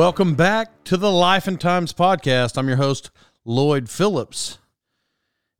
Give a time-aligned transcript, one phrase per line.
[0.00, 2.56] Welcome back to the Life and Times podcast.
[2.56, 3.10] I'm your host,
[3.44, 4.56] Lloyd Phillips.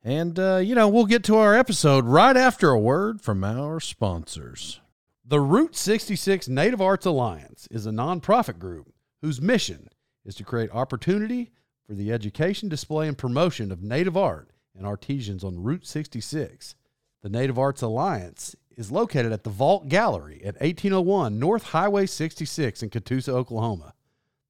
[0.03, 3.79] And, uh, you know, we'll get to our episode right after a word from our
[3.79, 4.81] sponsors.
[5.23, 9.89] The Route 66 Native Arts Alliance is a nonprofit group whose mission
[10.25, 11.51] is to create opportunity
[11.85, 16.73] for the education, display, and promotion of Native art and artisans on Route 66.
[17.21, 22.81] The Native Arts Alliance is located at the Vault Gallery at 1801 North Highway 66
[22.81, 23.93] in Catoosa, Oklahoma.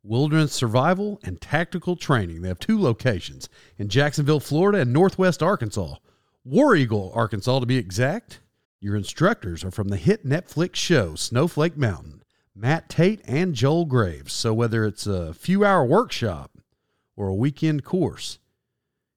[0.03, 2.43] Wilderness survival and tactical training.
[2.43, 3.49] They have two locations
[3.79, 5.95] in Jacksonville, Florida, and Northwest Arkansas.
[6.45, 8.41] War Eagle, Arkansas, to be exact.
[8.81, 12.23] Your instructors are from the hit Netflix show Snowflake Mountain,
[12.55, 14.35] Matt Tate and Joel Graves.
[14.35, 16.51] So whether it's a few hour workshop
[17.17, 18.41] or a weekend course,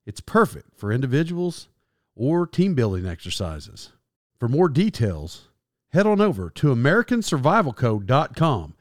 [0.06, 1.68] it's perfect for individuals
[2.16, 3.92] or team building exercises.
[4.40, 5.50] For more details,
[5.92, 8.74] head on over to AmericanSurvivalCo.com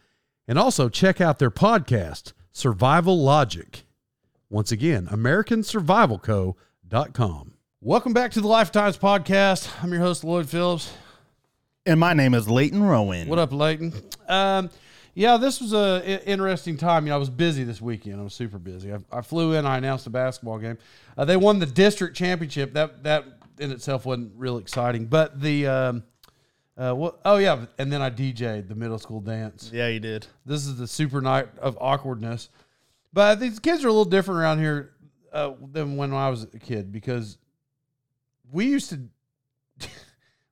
[0.46, 3.82] and also check out their podcast, Survival Logic.
[4.48, 7.54] Once again, AmericanSurvivalCo.com.
[7.80, 9.68] Welcome back to the Lifetimes Podcast.
[9.82, 10.92] I'm your host, Lloyd Phillips.
[11.84, 13.26] And my name is Leighton Rowan.
[13.26, 13.92] What up, Leighton?
[14.28, 14.70] Um,
[15.14, 17.04] yeah, this was a i- interesting time.
[17.04, 18.20] You know, I was busy this weekend.
[18.20, 18.92] I was super busy.
[18.92, 19.66] I, I flew in.
[19.66, 20.78] I announced a basketball game.
[21.16, 22.74] Uh, they won the district championship.
[22.74, 23.24] That that
[23.58, 26.02] in itself wasn't real exciting, but the um,
[26.76, 27.20] uh, what?
[27.24, 29.70] Oh yeah, and then I DJ'd the middle school dance.
[29.72, 30.26] Yeah, you did.
[30.46, 32.48] This is the super night of awkwardness.
[33.12, 34.92] But these kids are a little different around here
[35.32, 37.38] uh, than when I was a kid because
[38.50, 39.00] we used to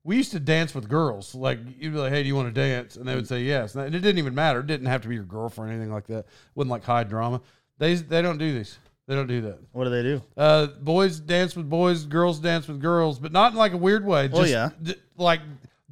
[0.04, 1.34] we used to dance with girls.
[1.34, 3.76] Like you'd be like, "Hey, do you want to dance?" And they would say yes.
[3.76, 4.60] And it didn't even matter.
[4.60, 6.20] It didn't have to be your girlfriend or anything like that.
[6.20, 7.40] It wasn't like high drama.
[7.78, 8.78] They they don't do these.
[9.06, 9.58] They don't do that.
[9.72, 10.22] What do they do?
[10.36, 14.04] Uh, boys dance with boys, girls dance with girls, but not in like a weird
[14.04, 14.28] way.
[14.32, 14.70] Oh, Just, yeah.
[14.82, 15.40] d- like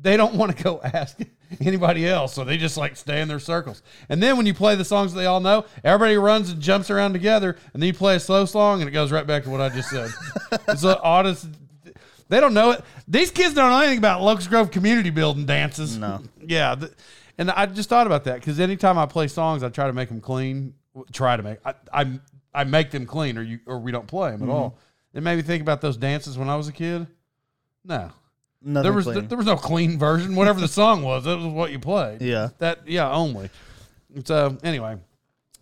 [0.00, 1.18] they don't want to go ask
[1.60, 3.82] anybody else, so they just like stay in their circles.
[4.08, 7.12] And then when you play the songs they all know, everybody runs and jumps around
[7.12, 9.60] together, and then you play a slow song, and it goes right back to what
[9.60, 10.10] I just said.
[10.68, 11.46] it's the oddest.
[12.28, 12.84] They don't know it.
[13.06, 15.96] These kids don't know anything about Locust Grove community building dances.
[15.98, 16.20] No.
[16.44, 16.90] Yeah, th-
[17.38, 20.08] and I just thought about that because anytime I play songs, I try to make
[20.08, 20.74] them clean.
[21.12, 22.20] Try to make I I,
[22.54, 24.78] I make them clean, or you or we don't play them at all.
[25.12, 27.06] It made me think about those dances when I was a kid.
[27.84, 28.10] No,
[28.62, 29.28] Nothing there was clean.
[29.28, 30.34] there was no clean version.
[30.36, 32.22] Whatever the song was, that was what you played.
[32.22, 32.50] Yeah.
[32.58, 33.50] that yeah only.
[34.24, 34.96] So anyway,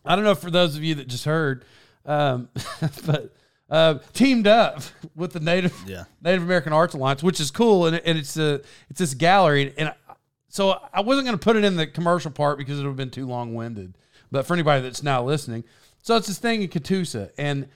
[0.04, 1.64] I don't know for those of you that just heard,
[2.04, 2.48] um,
[3.06, 3.34] but
[3.70, 4.82] uh, teamed up
[5.16, 6.04] with the Native Yeah.
[6.22, 9.88] Native American Arts Alliance, which is cool, and, and it's a it's this gallery, and
[9.88, 9.94] I-
[10.48, 12.96] so I wasn't going to put it in the commercial part because it would have
[12.96, 13.96] been too long winded.
[14.30, 15.64] But for anybody that's now listening,
[16.02, 17.68] so it's this thing in Catoosa, and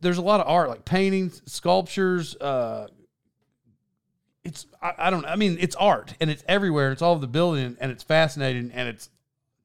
[0.00, 2.34] there's a lot of art, like paintings, sculptures.
[2.36, 2.88] Uh,
[4.42, 6.90] it's I, I don't I mean it's art, and it's everywhere.
[6.90, 9.10] It's all over the building, and it's fascinating, and it's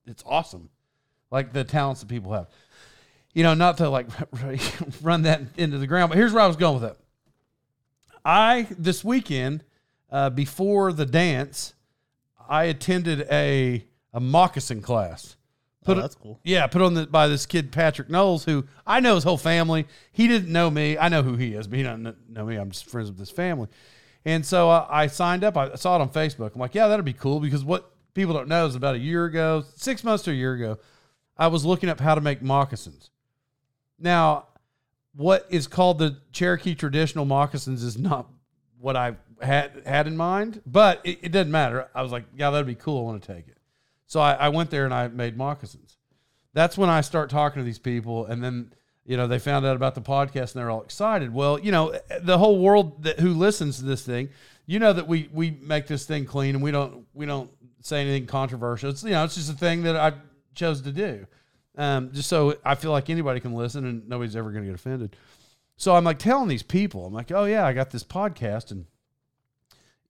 [0.06, 0.70] it's awesome,
[1.32, 2.48] like the talents that people have.
[3.34, 4.08] you know, not to like
[5.02, 6.98] run that into the ground, but here's where I was going with it.
[8.26, 9.64] I this weekend
[10.12, 11.74] uh, before the dance,
[12.50, 15.38] I attended a a moccasin class.
[15.84, 16.40] Put oh, that's cool.
[16.44, 19.88] Yeah, put on the, by this kid Patrick Knowles, who I know his whole family.
[20.12, 20.98] He didn't know me.
[20.98, 22.56] I know who he is, but he doesn't know me.
[22.58, 23.68] I'm just friends with his family.
[24.24, 25.58] And so uh, I signed up.
[25.58, 26.54] I saw it on Facebook.
[26.54, 29.26] I'm like, yeah, that'd be cool because what people don't know is about a year
[29.26, 30.78] ago, six months to a year ago,
[31.38, 33.10] I was looking up how to make moccasins.
[33.98, 34.48] Now,
[35.16, 38.28] what is called the Cherokee traditional moccasins is not
[38.80, 41.90] what I had had in mind, but it, it doesn't matter.
[41.96, 43.00] I was like, yeah, that'd be cool.
[43.00, 43.58] I want to take it.
[44.12, 45.96] So I, I went there and I made moccasins.
[46.52, 48.74] That's when I start talking to these people, and then
[49.06, 51.34] you know they found out about the podcast and they're all excited.
[51.34, 54.28] Well, you know the whole world that who listens to this thing,
[54.66, 57.50] you know that we we make this thing clean and we don't we don't
[57.80, 58.90] say anything controversial.
[58.90, 60.12] It's you know it's just a thing that I
[60.56, 61.26] chose to do,
[61.78, 64.76] um, just so I feel like anybody can listen and nobody's ever going to get
[64.76, 65.16] offended.
[65.78, 68.88] So I'm like telling these people, I'm like, oh yeah, I got this podcast and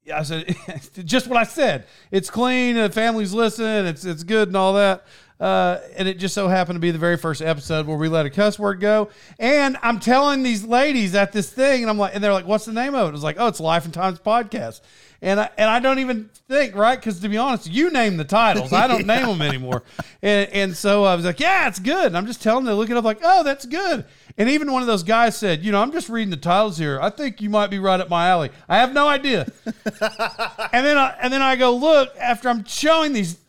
[0.03, 0.55] yeah, I said
[1.05, 1.85] just what I said.
[2.11, 5.05] It's clean, the family's listening, it's it's good and all that.
[5.41, 8.27] Uh, and it just so happened to be the very first episode where we let
[8.27, 9.09] a cuss word go.
[9.39, 12.65] And I'm telling these ladies at this thing, and I'm like, and they're like, "What's
[12.65, 14.81] the name of it?" It was like, "Oh, it's Life and Times Podcast."
[15.23, 18.23] And I, and I don't even think right because to be honest, you name the
[18.23, 18.71] titles.
[18.71, 19.15] I don't yeah.
[19.17, 19.81] name them anymore.
[20.21, 22.91] And and so I was like, "Yeah, it's good." And I'm just telling them, look
[22.91, 24.05] it up, like, "Oh, that's good."
[24.37, 26.99] And even one of those guys said, "You know, I'm just reading the titles here.
[27.01, 29.51] I think you might be right up my alley." I have no idea.
[29.65, 33.39] and then I and then I go look after I'm showing these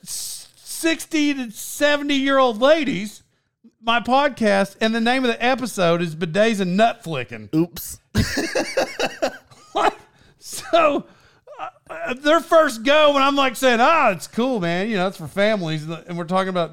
[0.82, 3.22] 60 to 70 year old ladies
[3.80, 7.48] my podcast, and the name of the episode is Bidets and Nut Flicking.
[7.54, 8.00] Oops.
[10.40, 11.06] so
[11.60, 14.90] uh, uh, their first go, and I'm like saying, ah, it's cool, man.
[14.90, 15.88] You know, it's for families.
[15.88, 16.72] And we're talking about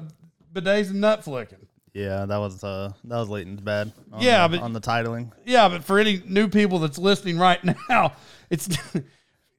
[0.52, 1.68] bidets and nut flicking.
[1.94, 3.92] Yeah, that was uh that was Leighton's bad.
[4.18, 5.30] yeah, the, but on the titling.
[5.44, 8.14] Yeah, but for any new people that's listening right now,
[8.50, 8.68] it's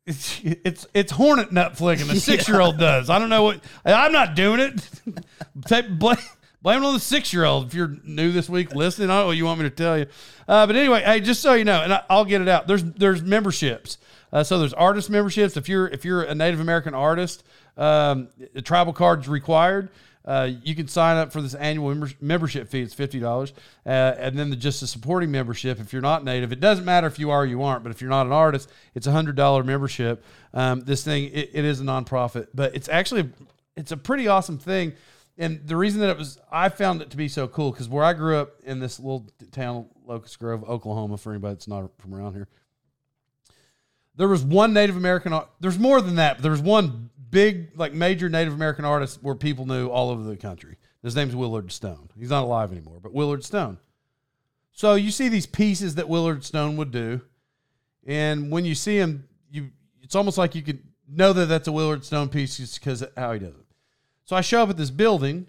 [0.06, 2.08] it's it's it's hornet nut flicking.
[2.08, 3.10] The six year old does.
[3.10, 3.62] I don't know what.
[3.86, 4.90] I'm not doing it.
[5.68, 6.18] Take blame.
[6.62, 7.68] Blame it on the six year old.
[7.68, 9.98] If you're new this week listening, I don't know what you want me to tell
[9.98, 10.06] you.
[10.48, 12.68] Uh, but anyway, hey, just so you know, and I, will get it out.
[12.68, 13.98] There's there's memberships.
[14.32, 15.58] Uh, so there's artist memberships.
[15.58, 17.44] If you're if you're a Native American artist,
[17.78, 19.90] um, the tribal card's required.
[20.24, 22.82] Uh, you can sign up for this annual membership fee.
[22.82, 23.54] It's fifty dollars,
[23.86, 25.80] uh, and then the, just a supporting membership.
[25.80, 27.84] If you're not native, it doesn't matter if you are or you aren't.
[27.84, 30.24] But if you're not an artist, it's a hundred dollar membership.
[30.54, 33.30] Um, this thing it, it is a nonprofit, but it's actually
[33.76, 34.94] it's a pretty awesome thing.
[35.38, 38.04] And the reason that it was, I found it to be so cool because where
[38.04, 42.14] I grew up in this little town, Locust Grove, Oklahoma, for anybody that's not from
[42.14, 42.48] around here,
[44.16, 45.34] there was one Native American.
[45.60, 49.36] There's more than that, but there was one big, like major Native American artist where
[49.36, 50.78] people knew all over the country.
[51.02, 52.10] His name's Willard Stone.
[52.20, 53.80] He's not alive anymore, but Willard Stone.
[54.72, 57.22] So you see these pieces that Willard Stone would do,
[58.06, 61.72] and when you see him, you it's almost like you can know that that's a
[61.72, 63.66] Willard Stone piece just because how he does it.
[64.26, 65.48] So I show up at this building.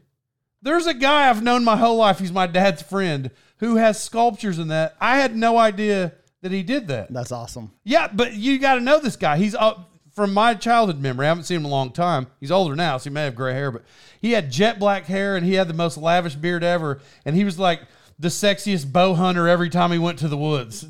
[0.60, 2.18] There's a guy I've known my whole life.
[2.18, 4.96] He's my dad's friend who has sculptures in that.
[5.00, 7.12] I had no idea that he did that.
[7.12, 7.72] That's awesome.
[7.84, 9.38] Yeah, but you got to know this guy.
[9.38, 9.74] He's uh,
[10.14, 11.26] from my childhood memory.
[11.26, 12.26] I haven't seen him in a long time.
[12.40, 13.82] He's older now, so he may have gray hair, but
[14.20, 17.00] he had jet black hair and he had the most lavish beard ever.
[17.24, 17.82] And he was like
[18.18, 20.86] the sexiest bow hunter every time he went to the woods.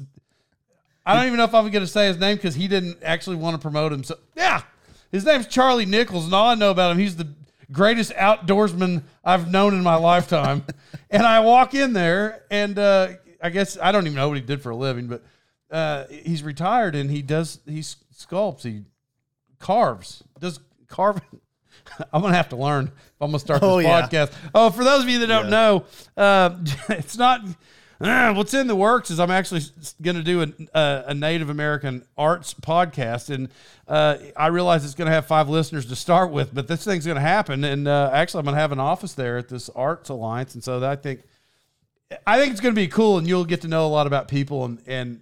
[1.05, 3.37] I don't even know if I'm going to say his name because he didn't actually
[3.37, 4.05] want to promote him.
[4.05, 4.63] So yeah,
[5.11, 7.29] his name's Charlie Nichols, and all I know about him, he's the
[7.73, 10.65] greatest outdoorsman I've known in my lifetime.
[11.11, 13.09] and I walk in there, and uh,
[13.43, 15.25] I guess I don't even know what he did for a living, but
[15.73, 18.83] uh, he's retired and he does he sculpts, he
[19.63, 21.23] carves, does carving.
[22.13, 24.33] I'm gonna have to learn if I'm gonna start this oh, podcast.
[24.55, 25.51] Oh, for those of you that don't yeah.
[25.51, 25.85] know,
[26.17, 26.57] uh,
[26.91, 27.43] it's not.
[28.01, 29.61] Uh, what's in the works is I'm actually
[30.01, 33.49] going to do a, a, a, Native American arts podcast, and
[33.87, 37.07] uh, I realize it's going to have five listeners to start with, but this thing's
[37.07, 39.69] going to happen, and uh, actually I'm going to have an office there at this
[39.69, 41.23] Arts Alliance, and so I think
[42.27, 44.27] I think it's going to be cool, and you'll get to know a lot about
[44.27, 45.21] people and and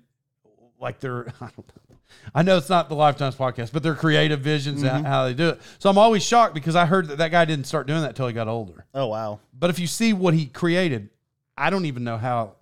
[0.81, 1.90] like their I don't know
[2.35, 4.97] I know it's not the Lifetimes podcast, but their creative visions mm-hmm.
[4.97, 5.61] and how they do it.
[5.79, 8.27] So I'm always shocked because I heard that that guy didn't start doing that until
[8.27, 8.87] he got older.
[8.95, 9.41] Oh wow!
[9.53, 11.11] But if you see what he created,
[11.57, 12.55] I don't even know how.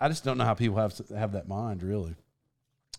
[0.00, 2.14] I just don't know how people have have that mind really.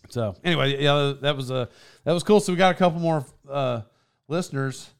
[0.08, 1.66] So anyway, yeah, that was a uh,
[2.04, 2.40] that was cool.
[2.40, 3.82] So we got a couple more uh,
[4.28, 4.90] listeners,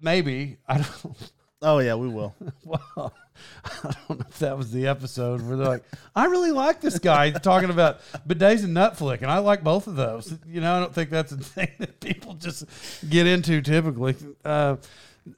[0.00, 0.56] maybe.
[0.68, 1.32] I don't.
[1.62, 2.34] Oh yeah, we will.
[2.64, 3.12] well,
[3.64, 6.98] I don't know if that was the episode where they're like, I really like this
[6.98, 10.36] guy talking about bidets and nut flick, and I like both of those.
[10.46, 12.64] You know, I don't think that's a thing that people just
[13.08, 14.16] get into typically.
[14.44, 14.76] Uh,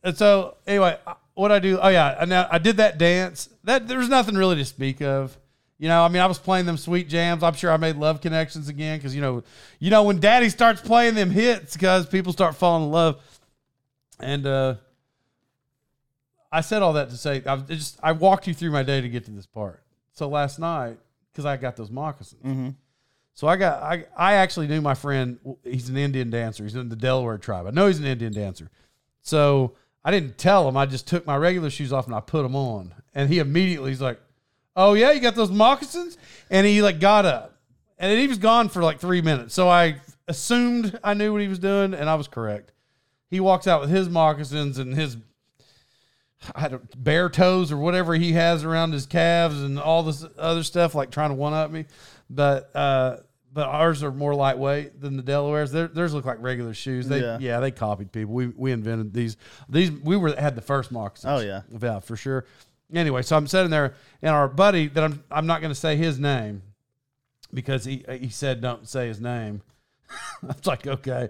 [0.04, 0.96] and so anyway,
[1.34, 1.78] what I do?
[1.80, 3.48] Oh yeah, now I did that dance.
[3.64, 5.36] That there's nothing really to speak of.
[5.78, 7.42] You know, I mean, I was playing them sweet jams.
[7.42, 9.42] I'm sure I made love connections again because you know,
[9.80, 13.20] you know, when Daddy starts playing them hits, because people start falling in love.
[14.20, 14.76] And uh
[16.52, 19.08] I said all that to say I just I walked you through my day to
[19.08, 19.82] get to this part.
[20.12, 20.98] So last night,
[21.32, 22.42] because I got those moccasins.
[22.42, 22.68] Mm-hmm.
[23.34, 25.38] So I got I I actually knew my friend.
[25.64, 26.64] He's an Indian dancer.
[26.64, 27.66] He's in the Delaware tribe.
[27.66, 28.70] I know he's an Indian dancer.
[29.22, 29.72] So
[30.04, 30.76] I didn't tell him.
[30.76, 32.94] I just took my regular shoes off and I put them on.
[33.14, 34.20] And he immediately he's like,
[34.76, 36.18] "Oh yeah, you got those moccasins?"
[36.50, 37.56] And he like got up,
[37.98, 39.54] and he was gone for like three minutes.
[39.54, 39.96] So I
[40.28, 42.72] assumed I knew what he was doing, and I was correct.
[43.30, 45.16] He walks out with his moccasins and his
[46.54, 50.62] I don't bare toes or whatever he has around his calves and all this other
[50.62, 51.86] stuff, like trying to one up me.
[52.28, 53.18] But uh,
[53.52, 55.72] but ours are more lightweight than the Delawares.
[55.72, 57.08] Their, theirs look like regular shoes.
[57.08, 57.38] They yeah.
[57.40, 57.60] Yeah.
[57.60, 58.34] they copied people.
[58.34, 59.36] We we invented these
[59.68, 61.42] these we were had the first moccasins.
[61.42, 61.62] Oh, yeah.
[61.80, 62.46] yeah for sure.
[62.92, 65.96] Anyway, so I'm sitting there and our buddy that I'm I'm not going to say
[65.96, 66.62] his name
[67.52, 69.62] because he he said don't say his name.
[70.42, 71.28] I was like, okay.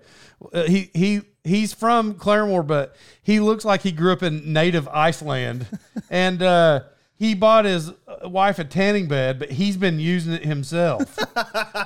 [0.52, 4.88] Uh, he he he's from Claremore, but he looks like he grew up in native
[4.88, 5.66] Iceland,
[6.10, 6.80] and uh,
[7.16, 11.18] he bought his uh, wife a tanning bed, but he's been using it himself.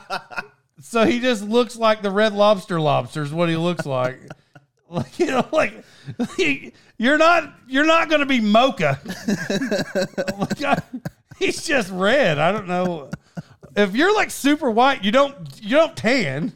[0.81, 4.21] so he just looks like the Red Lobster lobster is what he looks like.
[4.89, 5.85] like you know, like
[6.37, 9.01] he, you're not you're not going to be mocha.
[10.39, 10.83] like, I-
[11.39, 12.39] he's just red.
[12.39, 13.11] I don't know
[13.77, 15.05] if you're like super white.
[15.05, 16.53] You don't you don't tan.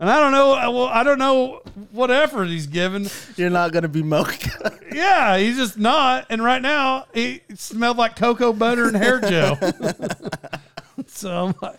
[0.00, 0.48] And I don't know.
[0.72, 3.06] Well, I don't know what effort he's given.
[3.36, 4.76] You're not gonna be mocha.
[4.92, 6.26] Yeah, he's just not.
[6.30, 9.56] And right now, he smelled like cocoa butter and hair gel.
[11.06, 11.78] so I'm like,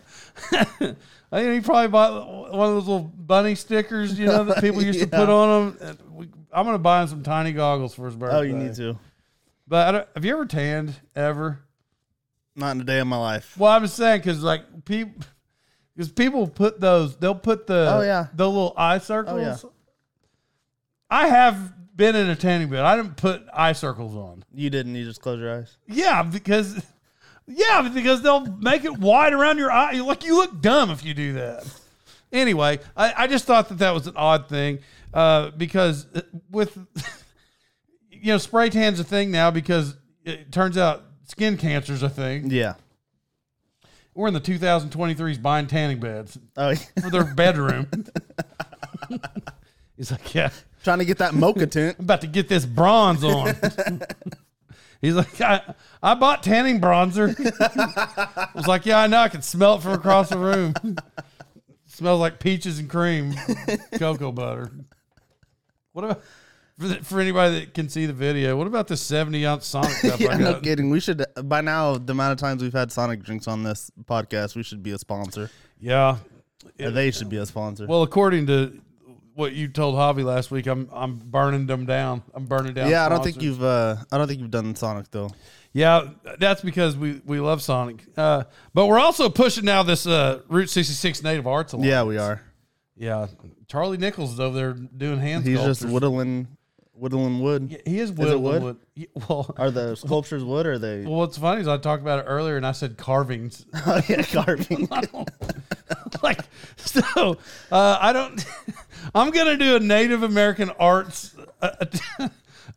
[1.30, 4.82] I think he probably bought one of those little bunny stickers, you know, that people
[4.82, 5.98] used to put on them.
[6.10, 8.38] We, I'm gonna buy him some tiny goggles for his birthday.
[8.38, 8.98] oh, you need to.
[9.68, 11.60] But I don't, have you ever tanned ever?
[12.56, 13.58] Not in a day of my life.
[13.58, 15.22] Well, I'm just saying because like people,
[15.96, 18.28] because people put those, they'll put the Oh, yeah.
[18.34, 19.42] the little eye circles.
[19.42, 19.70] yeah.
[21.10, 22.80] I have been in a tanning bed.
[22.82, 24.44] I didn't put eye circles on.
[24.54, 24.96] You didn't.
[24.96, 25.78] You just close your eyes.
[25.88, 26.82] Yeah, because
[27.48, 29.92] yeah, because they'll make it wide around your eye.
[30.00, 31.66] Like you look dumb if you do that.
[32.32, 34.80] Anyway, I, I just thought that that was an odd thing
[35.14, 36.08] uh, because
[36.50, 36.78] with
[38.10, 42.50] you know spray tan's a thing now because it turns out skin cancer's a thing.
[42.50, 42.76] Yeah.
[44.14, 47.88] We're in the 2023s buying tanning beds Oh, for their bedroom.
[49.98, 50.50] He's like, yeah,
[50.84, 51.98] trying to get that mocha tint.
[52.00, 53.56] I'm about to get this bronze on.
[55.02, 55.62] He's like, I,
[56.04, 57.36] I bought tanning bronzer.
[58.46, 59.20] I was like, yeah, I know.
[59.20, 60.74] I can smell it from across the room.
[61.86, 63.34] smells like peaches and cream,
[63.98, 64.72] cocoa butter.
[65.94, 66.22] What about
[66.80, 68.56] for, the, for anybody that can see the video?
[68.58, 70.64] What about the seventy ounce Sonic cup yeah, I no got?
[70.64, 70.90] kidding.
[70.90, 74.56] We should by now the amount of times we've had Sonic drinks on this podcast,
[74.56, 75.50] we should be a sponsor.
[75.80, 76.18] yeah.
[76.80, 77.88] Or they should be a sponsor.
[77.88, 78.80] Well, according to
[79.34, 82.22] what you told Javi last week, I'm I'm burning them down.
[82.36, 82.90] I'm burning down.
[82.90, 83.64] yeah, I don't think you've.
[83.64, 85.32] uh I don't think you've done Sonic though.
[85.74, 88.04] Yeah, that's because we, we love Sonic.
[88.18, 91.90] Uh, but we're also pushing now this uh, Route 66 Native Arts Alliance.
[91.90, 92.42] Yeah, we are.
[92.98, 93.28] Yeah.
[93.70, 95.80] Charlie Nichols is over there doing hand He's sculptures.
[95.80, 96.50] just whittling,
[97.02, 97.72] whittling wood.
[97.72, 98.64] Yeah, he is whittling wood?
[98.64, 98.78] wood.
[99.28, 101.02] Well, Are the sculptures wood or are they?
[101.02, 103.66] well, what's funny is I talked about it earlier and I said carvings.
[103.74, 104.88] oh yeah, carving.
[106.22, 106.40] like,
[106.78, 107.38] so
[107.72, 108.46] uh, I don't,
[109.16, 111.72] I'm going to do a Native American arts uh,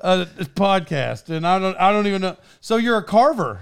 [0.01, 0.25] uh,
[0.57, 2.39] podcast and I don't, I don't even know.
[2.63, 3.61] So you're a carver.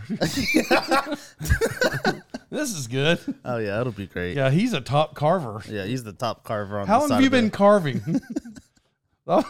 [2.50, 3.18] this is good.
[3.44, 4.36] oh yeah, it'll be great.
[4.36, 5.60] Yeah, he's a top carver.
[5.68, 6.86] Yeah, he's the top carver on.
[6.86, 8.20] How the long side have you of been carving?
[9.26, 9.44] oh.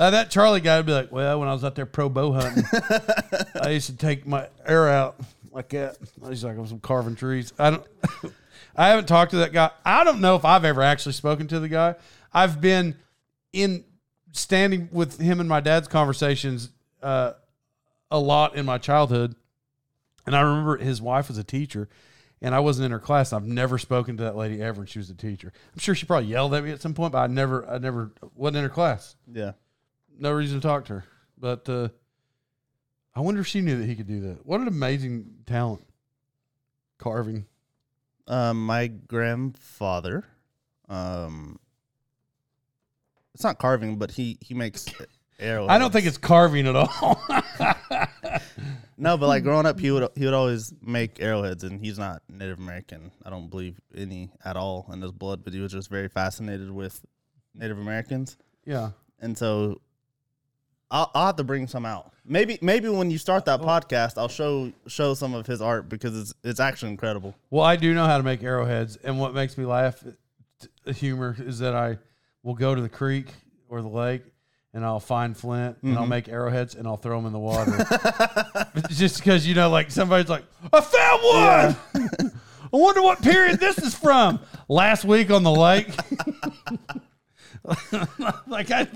[0.00, 2.32] Uh, that Charlie guy would be like, well, when I was out there pro bow
[2.32, 2.64] hunting,
[3.62, 5.20] I used to take my air out
[5.52, 5.98] like that.
[6.26, 7.52] He's like, I was carving trees.
[7.58, 7.86] I don't,
[8.76, 9.68] I haven't talked to that guy.
[9.84, 11.96] I don't know if I've ever actually spoken to the guy.
[12.32, 12.96] I've been
[13.52, 13.84] in
[14.32, 16.70] standing with him and my dad's conversations
[17.02, 17.32] uh,
[18.10, 19.34] a lot in my childhood.
[20.24, 21.90] And I remember his wife was a teacher
[22.40, 23.34] and I wasn't in her class.
[23.34, 25.52] I've never spoken to that lady ever, and she was a teacher.
[25.74, 28.12] I'm sure she probably yelled at me at some point, but I never, I never
[28.34, 29.14] wasn't in her class.
[29.30, 29.52] Yeah.
[30.18, 31.04] No reason to talk to her.
[31.38, 31.88] But uh,
[33.14, 34.46] I wonder if she knew that he could do that.
[34.46, 35.84] What an amazing talent,
[36.98, 37.46] carving.
[38.26, 40.24] Um, my grandfather,
[40.88, 41.58] um,
[43.34, 44.86] it's not carving, but he he makes
[45.40, 45.70] arrowheads.
[45.70, 47.20] I don't think it's carving at all.
[48.96, 52.22] no, but like growing up, he would he would always make arrowheads, and he's not
[52.28, 53.10] Native American.
[53.24, 56.70] I don't believe any at all in his blood, but he was just very fascinated
[56.70, 57.04] with
[57.54, 59.80] Native Americans, yeah, and so
[60.90, 62.12] I'll, I'll have to bring some out.
[62.24, 63.64] Maybe maybe when you start that oh.
[63.64, 67.34] podcast, I'll show show some of his art because it's it's actually incredible.
[67.50, 70.02] Well, I do know how to make arrowheads, and what makes me laugh,
[70.60, 71.98] t- humor, is that I
[72.42, 73.28] will go to the creek
[73.68, 74.22] or the lake,
[74.72, 76.10] and I'll find flint, and I'll mm-hmm.
[76.10, 77.72] make arrowheads, and I'll throw them in the water,
[78.90, 82.32] just because you know, like somebody's like, I found one.
[82.72, 84.38] I wonder what period this is from.
[84.68, 85.88] Last week on the lake.
[88.46, 88.88] like I,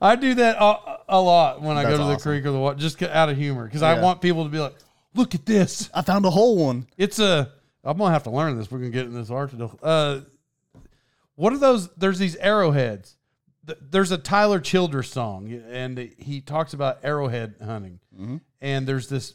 [0.00, 2.20] I do that a, a lot when I go to the awesome.
[2.20, 4.02] creek or the water, just out of humor, because I Yeah.
[4.02, 4.74] want people to be like,
[5.14, 6.86] "Look at this." I found a whole one.
[6.96, 7.50] It's a.
[7.84, 8.70] I'm gonna have to learn this.
[8.70, 9.78] We're gonna get in this article.
[9.82, 10.20] Uh,
[11.34, 11.88] what are those?
[11.94, 13.16] There's these arrowheads.
[13.66, 18.00] Th- There's a Tyler Childers song, and he talks about arrowhead hunting.
[18.60, 19.32] And there's this,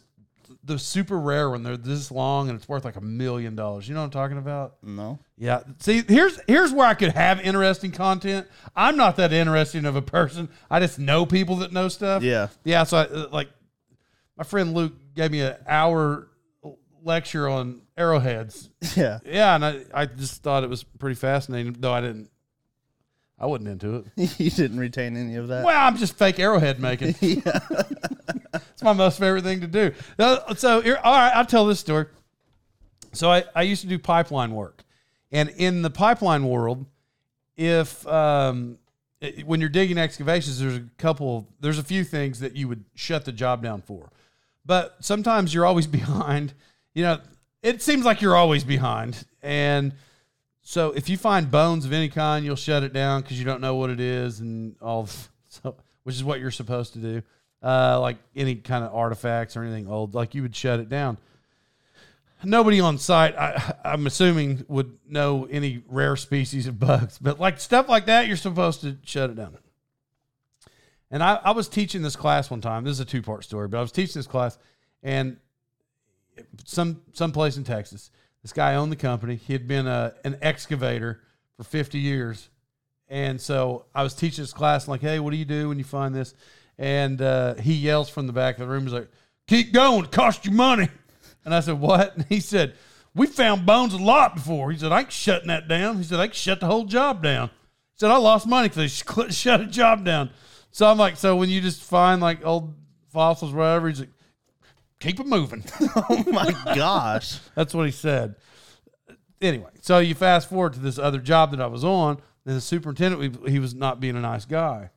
[0.65, 1.63] the super rare one.
[1.63, 3.87] They're this long, and it's worth like a million dollars.
[3.87, 4.75] You know what I'm talking about?
[4.83, 5.19] No.
[5.37, 5.61] Yeah.
[5.79, 8.47] See, here's here's where I could have interesting content.
[8.75, 10.49] I'm not that interesting of a person.
[10.69, 12.23] I just know people that know stuff.
[12.23, 12.47] Yeah.
[12.63, 12.83] Yeah.
[12.83, 13.49] So, I, uh, like,
[14.37, 16.29] my friend Luke gave me an hour
[17.03, 18.69] lecture on arrowheads.
[18.95, 19.19] Yeah.
[19.25, 22.29] Yeah, and I, I just thought it was pretty fascinating, though I didn't.
[23.37, 24.39] I wasn't into it.
[24.39, 25.65] you didn't retain any of that.
[25.65, 27.15] Well, I'm just fake arrowhead making.
[28.53, 29.93] it's my most favorite thing to do.
[30.57, 32.05] So, here, all right, I'll tell this story.
[33.13, 34.83] So, I, I used to do pipeline work.
[35.31, 36.85] And in the pipeline world,
[37.57, 38.77] if um,
[39.21, 42.83] it- when you're digging excavations, there's a couple, there's a few things that you would
[42.95, 44.11] shut the job down for.
[44.65, 46.53] But sometimes you're always behind.
[46.93, 47.19] You know,
[47.61, 49.25] it seems like you're always behind.
[49.41, 49.93] And
[50.61, 53.61] so if you find bones of any kind, you'll shut it down because you don't
[53.61, 55.07] know what it is and all.
[55.63, 57.21] So, which is what you're supposed to do.
[57.63, 61.17] Uh, like any kind of artifacts or anything old, like you would shut it down.
[62.43, 67.59] Nobody on site, I, I'm assuming, would know any rare species of bugs, but like
[67.59, 69.57] stuff like that, you're supposed to shut it down.
[71.09, 72.83] And I, I was teaching this class one time.
[72.83, 74.59] This is a two part story, but I was teaching this class,
[75.01, 75.37] and
[76.65, 78.11] some someplace in Texas.
[78.41, 79.35] This guy owned the company.
[79.37, 81.21] He had been a, an excavator
[81.57, 82.49] for 50 years.
[83.07, 85.83] And so I was teaching this class, like, hey, what do you do when you
[85.83, 86.33] find this?
[86.77, 89.09] And uh, he yells from the back of the room, he's like,
[89.47, 90.89] keep going, cost you money.
[91.45, 92.15] And I said, what?
[92.15, 92.73] And he said,
[93.13, 94.71] we found bones a lot before.
[94.71, 95.97] He said, I ain't shutting that down.
[95.97, 97.47] He said, I can shut the whole job down.
[97.47, 100.31] He said, I lost money because they shut a job down.
[100.71, 102.73] So I'm like, so when you just find like old
[103.09, 104.09] fossils, whatever, he's like,
[104.99, 105.63] keep it moving.
[106.09, 107.39] oh my gosh.
[107.55, 108.35] That's what he said.
[109.41, 112.61] Anyway, so you fast forward to this other job that I was on, and the
[112.61, 114.89] superintendent, he was not being a nice guy.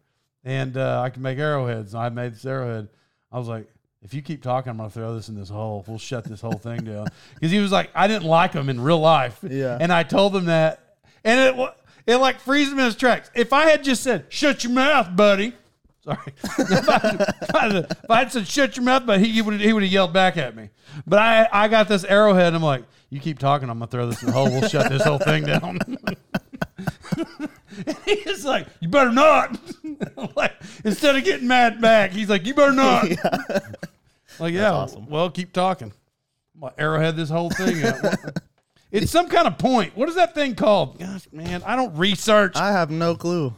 [0.48, 1.92] And uh, I can make arrowheads.
[1.92, 2.88] And I made this arrowhead.
[3.30, 3.68] I was like,
[4.02, 5.84] if you keep talking, I'm going to throw this in this hole.
[5.86, 7.08] We'll shut this whole thing down.
[7.34, 9.38] Because he was like, I didn't like him in real life.
[9.46, 9.76] Yeah.
[9.78, 10.96] And I told him that.
[11.22, 11.74] And it,
[12.06, 13.30] it like freezes him in his tracks.
[13.34, 15.52] If I had just said, shut your mouth, buddy.
[16.02, 16.18] Sorry.
[16.58, 16.96] if, I,
[17.42, 19.92] if, I, if I had said, shut your mouth, but he would he would have
[19.92, 20.70] yelled back at me.
[21.06, 24.06] But I I got this arrowhead, and I'm like, you keep talking, I'm gonna throw
[24.08, 24.48] this in the hole.
[24.48, 25.78] We'll shut this whole thing down.
[28.04, 29.58] he's like, you better not.
[30.36, 33.08] like instead of getting mad back, he's like, you better not.
[34.40, 35.08] Like, yeah, awesome.
[35.08, 35.92] well, keep talking.
[36.54, 37.84] My arrowhead this whole thing.
[37.84, 38.14] up.
[38.92, 39.96] it's some kind of point.
[39.96, 40.96] What is that thing called?
[40.96, 43.52] Gosh, man, I don't research I have no clue.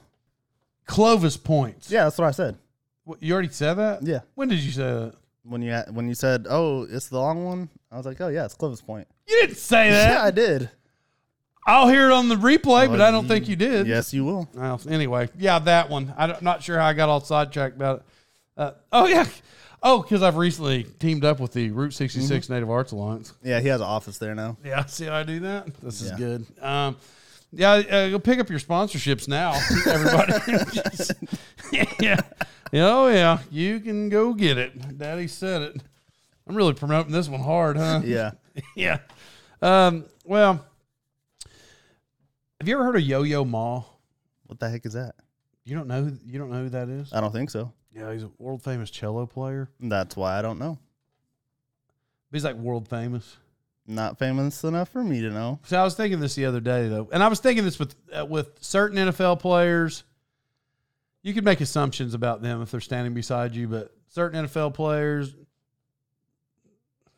[0.87, 1.91] Clovis points.
[1.91, 2.57] Yeah, that's what I said.
[3.05, 4.03] What, you already said that?
[4.03, 4.21] Yeah.
[4.37, 5.15] When did you say that?
[5.43, 8.45] When you when you said, "Oh, it's the long one," I was like, "Oh yeah,
[8.45, 10.13] it's Clovis Point." You didn't say that.
[10.13, 10.71] Yeah, I did.
[11.71, 13.87] I'll hear it on the replay, but I don't think you did.
[13.87, 14.49] Yes, you will.
[14.55, 16.13] Well, anyway, yeah, that one.
[16.19, 18.03] I'm not sure how I got all sidetracked about it.
[18.57, 19.27] Uh, oh yeah.
[19.83, 22.53] Oh, because I've recently teamed up with the Route 66 Mm-hmm.
[22.53, 23.33] Native Arts Alliance.
[23.43, 24.59] Yeah, he has an office there now.
[24.65, 25.75] Yeah, see how I do that?
[25.81, 26.17] This is Yeah.
[26.19, 26.47] good.
[26.61, 26.97] Um,
[27.53, 29.53] yeah, uh, go pick up your sponsorships now,
[29.87, 30.35] everybody.
[31.73, 32.21] yeah.
[32.73, 34.99] yeah, oh yeah, you can go get it.
[34.99, 35.77] Daddy said it.
[36.47, 38.03] I'm really promoting this one hard, huh?
[38.05, 38.33] Yeah.
[38.75, 38.99] yeah.
[39.63, 40.65] Um, well,
[42.61, 43.83] have you ever heard of Yo Yo Ma?
[44.47, 45.15] What the heck is that?
[45.65, 46.13] You don't know.
[46.27, 47.13] You don't know who that is?
[47.13, 47.73] I don't think so.
[47.91, 49.71] Yeah, he's a world famous cello player.
[49.81, 50.79] That's why I don't know.
[52.31, 53.37] He's like world famous.
[53.87, 55.59] Not famous enough for me to know.
[55.65, 57.95] So I was thinking this the other day though, and I was thinking this with
[58.13, 60.05] uh, with certain NFL players.
[61.23, 65.35] You could make assumptions about them if they're standing beside you, but certain NFL players,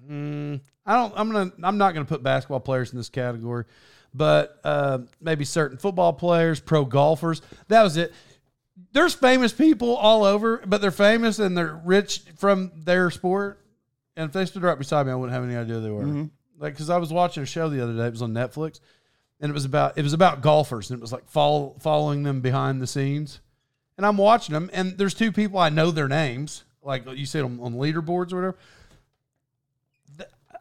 [0.08, 1.12] mm, I don't.
[1.16, 1.52] I'm gonna.
[1.62, 3.64] I'm not gonna put basketball players in this category,
[4.14, 7.40] but uh, maybe certain football players, pro golfers.
[7.68, 8.12] That was it.
[8.92, 13.58] There's famous people all over, but they're famous and they're rich from their sport.
[14.16, 16.04] And if they stood right beside me, I wouldn't have any idea who they were
[16.04, 16.30] Mhm.
[16.58, 18.06] like because I was watching a show the other day.
[18.06, 18.80] It was on Netflix,
[19.40, 22.40] and it was about it was about golfers, and it was like follow, following them
[22.42, 23.40] behind the scenes.
[23.98, 27.44] and I'm watching them, and there's two people I know their names, like you said
[27.44, 28.56] on, on leaderboards or whatever.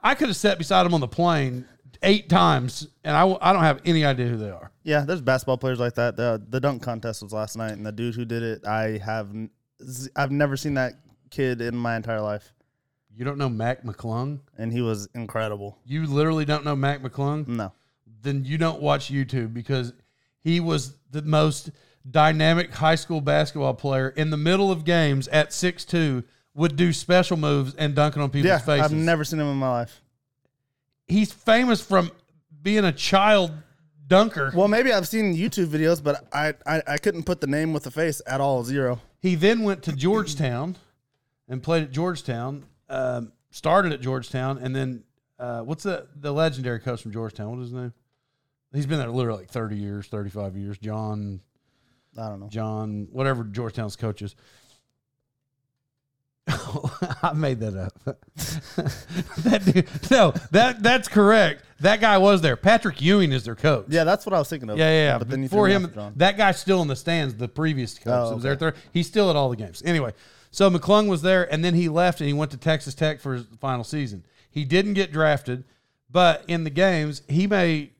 [0.04, 1.66] I could have sat beside them on the plane
[2.04, 4.72] eight times, and I, I don't have any idea who they are.
[4.84, 6.18] Yeah, there's basketball players like that.
[6.18, 9.30] The the dunk contest was last night, and the dude who did it, I have
[10.16, 10.94] I've never seen that
[11.30, 12.54] kid in my entire life,
[13.16, 14.42] You don't know Mac McClung?
[14.58, 15.80] and he was incredible.
[15.86, 17.48] You literally don't know Mac McClung?
[17.48, 17.72] No,
[18.22, 19.94] Then you don't watch YouTube because
[20.44, 21.72] he was the most
[22.10, 26.92] dynamic high school basketball player in the middle of games at six two would do
[26.92, 28.92] special moves and dunking on people's yeah, faces.
[28.92, 30.02] I've never seen him in my life.
[31.12, 32.10] He's famous from
[32.62, 33.52] being a child
[34.08, 34.52] dunker.
[34.56, 37.84] Well, maybe I've seen YouTube videos, but I, I I couldn't put the name with
[37.84, 38.64] the face at all.
[38.64, 39.02] Zero.
[39.20, 40.78] He then went to Georgetown
[41.50, 42.64] and played at Georgetown.
[42.90, 45.04] Um, started at Georgetown, and then
[45.38, 47.50] uh, what's the the legendary coach from Georgetown?
[47.52, 47.94] What is his name?
[48.74, 50.78] He's been there literally like thirty years, thirty five years.
[50.78, 51.42] John,
[52.18, 52.48] I don't know.
[52.48, 54.36] John, whatever Georgetown's coach is.
[57.22, 57.94] I made that up.
[59.44, 61.64] that dude, no, that that's correct.
[61.80, 62.56] That guy was there.
[62.56, 63.86] Patrick Ewing is their coach.
[63.90, 64.78] Yeah, that's what I was thinking of.
[64.78, 65.18] Yeah, yeah, yeah.
[65.18, 67.36] But then Before him, that guy's still in the stands.
[67.36, 69.82] The previous coach Oh, that was there, third, he's still at all the games.
[69.86, 70.14] Anyway,
[70.52, 73.34] so McClung was there, and then he left and he went to Texas Tech for
[73.34, 74.26] his final season.
[74.50, 75.64] He didn't get drafted,
[76.10, 77.92] but in the games, he may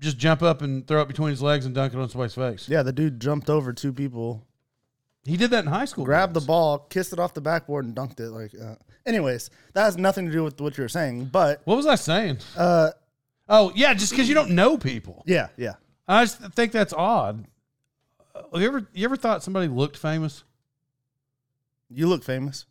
[0.00, 2.68] just jump up and throw it between his legs and dunk it on somebody's face.
[2.68, 4.46] Yeah, the dude jumped over two people,
[5.24, 6.04] He did that in high school.
[6.04, 8.28] grabbed the ball, kissed it off the backboard, and dunked it.
[8.30, 8.74] Like, uh,
[9.06, 11.26] anyways, that has nothing to do with what you were saying.
[11.26, 12.38] But What was I saying?
[12.56, 12.90] uh,
[13.48, 15.22] Oh yeah, just because you don't know people.
[15.26, 15.74] yeah, yeah.
[16.08, 17.46] I just think that's odd.
[18.34, 20.44] Uh, You ever you ever thought somebody looked famous?
[21.90, 22.66] You look famous.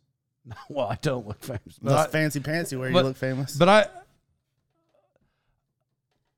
[0.68, 1.78] Well, I don't look famous.
[1.80, 3.56] but I- fancy pantsy where you look famous.
[3.56, 3.86] But I,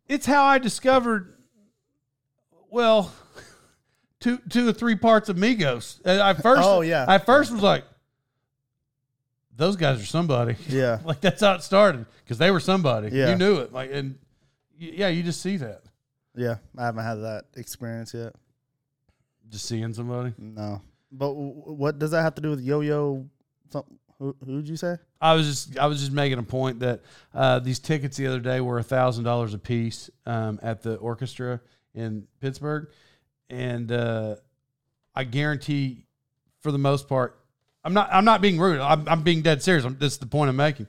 [0.09, 1.35] it's how I discovered.
[2.71, 3.13] Well,
[4.21, 6.01] two two or three parts of Migos.
[6.05, 7.05] And I first, Oh, yeah.
[7.09, 7.85] I first was like,
[9.55, 10.57] those guys are somebody.
[10.69, 13.09] yeah, like that's how it started because they were somebody.
[13.11, 13.31] Yeah.
[13.31, 13.73] You knew it.
[13.73, 14.19] Like and
[14.79, 15.83] yeah, you just see that,
[16.35, 16.57] yeah.
[16.77, 18.35] I haven't had that experience yet.
[19.49, 20.35] just seeing somebody.
[20.39, 20.83] No.
[21.11, 23.25] But what does that have to do with yo-yo?
[24.19, 24.97] Who who'd you say?
[25.21, 27.03] I was just I was just making a point that
[27.35, 30.97] uh, these tickets the other day were a thousand dollars a piece um, at the
[30.97, 31.61] orchestra
[31.95, 32.89] in Pittsburgh,
[33.51, 34.37] and uh,
[35.15, 36.07] I guarantee,
[36.61, 37.39] for the most part,
[37.85, 38.81] I'm not I'm not being rude.
[38.81, 39.85] I'm, I'm being dead serious.
[39.85, 40.89] I'm, that's the point I'm making.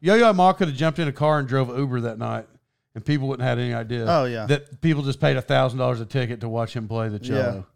[0.00, 2.46] Yo Yo Ma could have jumped in a car and drove Uber that night,
[2.94, 4.06] and people wouldn't have had any idea.
[4.08, 4.46] Oh, yeah.
[4.46, 7.66] that people just paid a thousand dollars a ticket to watch him play the cello.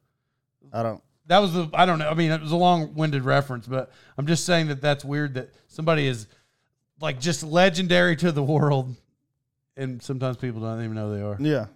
[0.73, 1.03] I don't.
[1.27, 2.09] That was the I don't know.
[2.09, 5.51] I mean, it was a long-winded reference, but I'm just saying that that's weird that
[5.67, 6.27] somebody is
[7.01, 8.97] like just legendary to the world,
[9.77, 11.37] and sometimes people don't even know they are.
[11.39, 11.67] Yeah.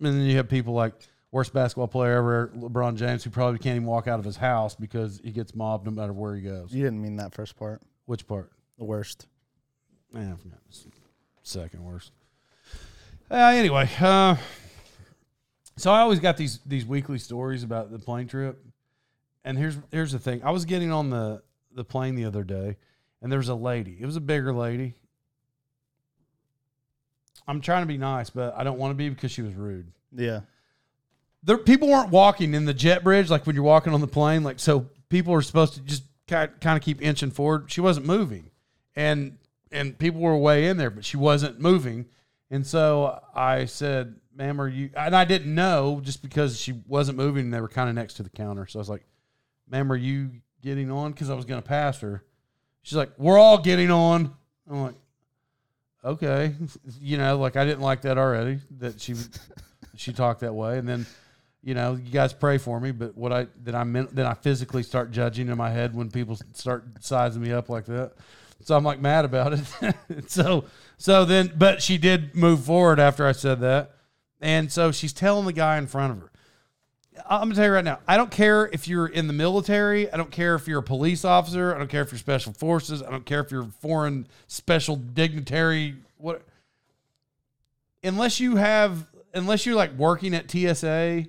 [0.00, 0.94] And then you have people like
[1.34, 4.76] worst basketball player ever, LeBron James, who probably can't even walk out of his house
[4.76, 6.72] because he gets mobbed no matter where he goes.
[6.72, 7.82] You didn't mean that first part.
[8.06, 8.52] Which part?
[8.78, 9.26] The worst.
[10.14, 10.60] I forgot.
[11.42, 12.12] second worst.
[13.28, 14.36] Uh, anyway, uh,
[15.76, 18.64] so I always got these these weekly stories about the plane trip,
[19.44, 20.40] and here's here's the thing.
[20.44, 21.42] I was getting on the
[21.74, 22.76] the plane the other day,
[23.20, 23.96] and there was a lady.
[23.98, 24.94] It was a bigger lady.
[27.48, 29.90] I'm trying to be nice, but I don't want to be because she was rude.
[30.12, 30.40] Yeah.
[31.44, 34.42] There, people weren't walking in the jet bridge like when you're walking on the plane.
[34.42, 37.70] Like so, people are supposed to just kind of keep inching forward.
[37.70, 38.50] She wasn't moving,
[38.96, 39.38] and
[39.70, 42.06] and people were way in there, but she wasn't moving.
[42.50, 47.18] And so I said, "Ma'am, are you?" And I didn't know just because she wasn't
[47.18, 47.46] moving.
[47.46, 49.04] and They were kind of next to the counter, so I was like,
[49.68, 50.30] "Ma'am, are you
[50.62, 52.24] getting on?" Because I was going to pass her.
[52.82, 54.34] She's like, "We're all getting on."
[54.70, 54.94] I'm like,
[56.04, 56.54] "Okay,"
[57.00, 59.14] you know, like I didn't like that already that she
[59.96, 61.06] she talked that way, and then
[61.64, 64.34] you know, you guys pray for me, but what I then I meant then I
[64.34, 68.12] physically start judging in my head when people start sizing me up like that.
[68.60, 70.30] So I'm like mad about it.
[70.30, 70.66] so
[70.98, 73.92] so then but she did move forward after I said that.
[74.42, 76.30] And so she's telling the guy in front of her.
[77.26, 80.18] I'm gonna tell you right now, I don't care if you're in the military, I
[80.18, 83.10] don't care if you're a police officer, I don't care if you're special forces, I
[83.10, 86.42] don't care if you're foreign special dignitary, what
[88.02, 91.26] unless you have unless you're like working at TSA,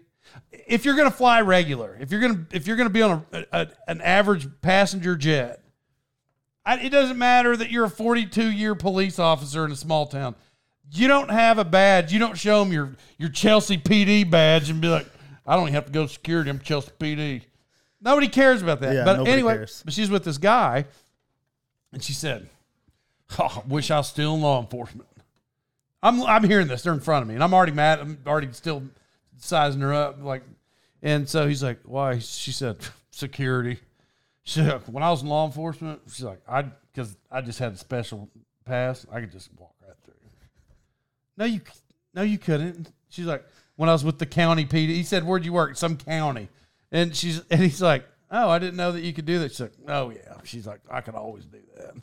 [0.51, 3.01] if you're going to fly regular, if you're going to if you're going to be
[3.01, 5.61] on a, a an average passenger jet,
[6.65, 10.35] I, it doesn't matter that you're a 42 year police officer in a small town.
[10.91, 12.13] You don't have a badge.
[12.13, 15.07] You don't show them your your Chelsea PD badge and be like,
[15.45, 16.49] I don't even have to go to security.
[16.49, 17.43] I'm Chelsea PD.
[18.01, 18.93] Nobody cares about that.
[18.93, 19.81] Yeah, but anyway, cares.
[19.83, 20.85] but she's with this guy,
[21.91, 22.49] and she said,
[23.39, 25.09] oh, "Wish I was still in law enforcement."
[26.03, 26.83] I'm I'm hearing this.
[26.83, 27.99] They're in front of me, and I'm already mad.
[27.99, 28.83] I'm already still
[29.37, 30.21] sizing her up.
[30.21, 30.43] Like,
[31.01, 32.19] And so he's like, why?
[32.19, 32.77] She said,
[33.11, 33.79] security.
[34.43, 37.73] She said, when I was in law enforcement, she's like, I, because I just had
[37.73, 38.29] a special
[38.65, 40.13] pass, I could just walk right through.
[41.37, 41.61] No, you,
[42.13, 42.91] no, you couldn't.
[43.09, 43.43] She's like,
[43.75, 45.75] when I was with the county PD, he said, where'd you work?
[45.77, 46.49] Some county.
[46.91, 49.51] And she's, and he's like, oh, I didn't know that you could do that.
[49.51, 50.35] She's like, oh yeah.
[50.43, 51.95] She's like, I could always do that.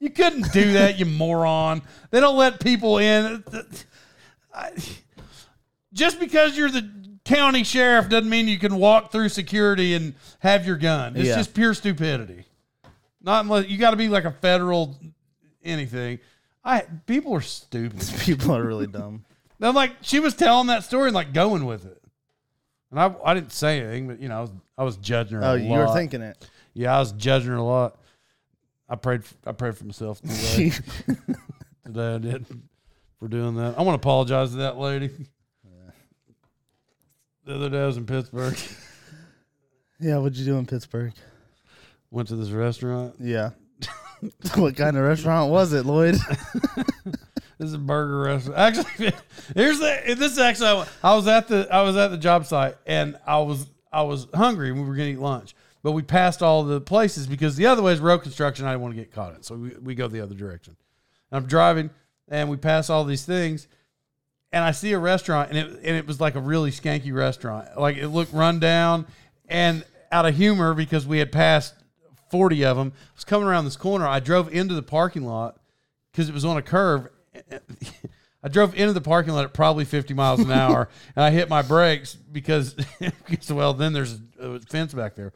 [0.00, 1.82] You couldn't do that, you moron.
[2.10, 3.42] They don't let people in.
[4.54, 4.72] I-
[5.92, 6.88] just because you're the
[7.24, 11.16] county sheriff doesn't mean you can walk through security and have your gun.
[11.16, 11.36] It's Yeah.
[11.36, 12.44] just pure stupidity.
[13.20, 14.98] Not unless you got to be like a federal
[15.62, 16.18] anything.
[16.64, 18.00] I people are stupid.
[18.20, 19.24] People are really dumb.
[19.60, 22.00] I'm like she was telling that story and like going with it,
[22.90, 25.44] and I I didn't say anything, but you know I was I was judging her.
[25.44, 26.48] Oh, you were thinking it.
[26.74, 27.98] Yeah, I was judging her a lot.
[28.88, 29.22] I prayed.
[29.44, 30.70] I prayed for myself today.
[31.84, 32.46] today I did
[33.18, 33.78] for doing that.
[33.78, 35.10] I want to apologize to that lady.
[37.48, 38.58] The other day I was in Pittsburgh.
[40.00, 41.14] yeah, what'd you do in Pittsburgh?
[42.10, 43.14] Went to this restaurant.
[43.18, 43.52] Yeah.
[44.56, 46.16] what kind of restaurant was it, Lloyd?
[47.56, 48.56] This is a burger restaurant.
[48.56, 49.12] Actually,
[49.56, 50.14] here's the.
[50.16, 50.86] This is actually.
[51.02, 51.66] I was at the.
[51.72, 53.66] I was at the job site and I was.
[53.90, 57.26] I was hungry and we were gonna eat lunch, but we passed all the places
[57.26, 58.64] because the other way is road construction.
[58.64, 60.76] I didn't want to get caught in, so we, we go the other direction.
[61.32, 61.90] And I'm driving
[62.28, 63.66] and we pass all these things,
[64.52, 67.78] and I see a restaurant and it and it was like a really skanky restaurant.
[67.78, 69.06] Like it looked run down,
[69.48, 71.74] and out of humor because we had passed
[72.30, 74.06] forty of them, I was coming around this corner.
[74.06, 75.58] I drove into the parking lot
[76.12, 77.08] because it was on a curve.
[78.42, 81.48] I drove into the parking lot at probably 50 miles an hour, and I hit
[81.48, 82.74] my brakes because,
[83.26, 85.32] because, well, then there's a fence back there.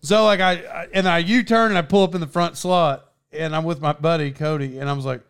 [0.00, 3.12] So like I, I and I U-turn and I pull up in the front slot,
[3.32, 5.22] and I'm with my buddy Cody, and I was like,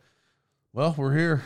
[0.78, 1.42] "Well, we're here,"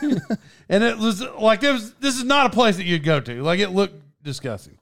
[0.68, 1.94] and it was like it was.
[1.94, 3.42] This is not a place that you'd go to.
[3.42, 4.76] Like it looked disgusting.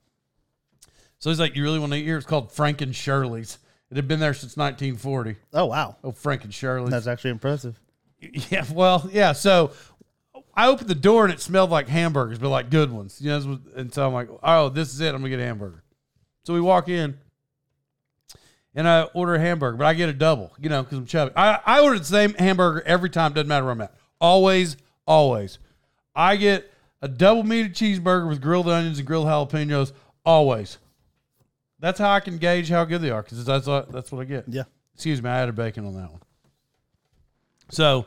[1.20, 3.58] So he's like, "You really want to eat here?" It's called Franken Shirley's.
[3.90, 5.36] It had been there since 1940.
[5.54, 6.90] Oh wow, Oh, Franken Shirley's.
[6.90, 7.78] that's actually impressive.
[8.50, 9.32] Yeah, well, yeah.
[9.32, 9.72] So
[10.54, 13.20] I opened the door and it smelled like hamburgers, but like good ones.
[13.20, 15.08] You know, and so I'm like, oh, this is it.
[15.14, 15.82] I'm gonna get a hamburger.
[16.44, 17.18] So we walk in,
[18.74, 20.52] and I order a hamburger, but I get a double.
[20.58, 21.32] You know, because I'm chubby.
[21.36, 23.32] I I order the same hamburger every time.
[23.32, 23.94] Doesn't matter where I'm at.
[24.20, 25.58] Always, always.
[26.14, 29.92] I get a double meated cheeseburger with grilled onions and grilled jalapenos.
[30.24, 30.78] Always.
[31.80, 34.24] That's how I can gauge how good they are because that's what, that's what I
[34.24, 34.44] get.
[34.46, 34.62] Yeah.
[34.94, 36.20] Excuse me, I added bacon on that one.
[37.70, 38.06] So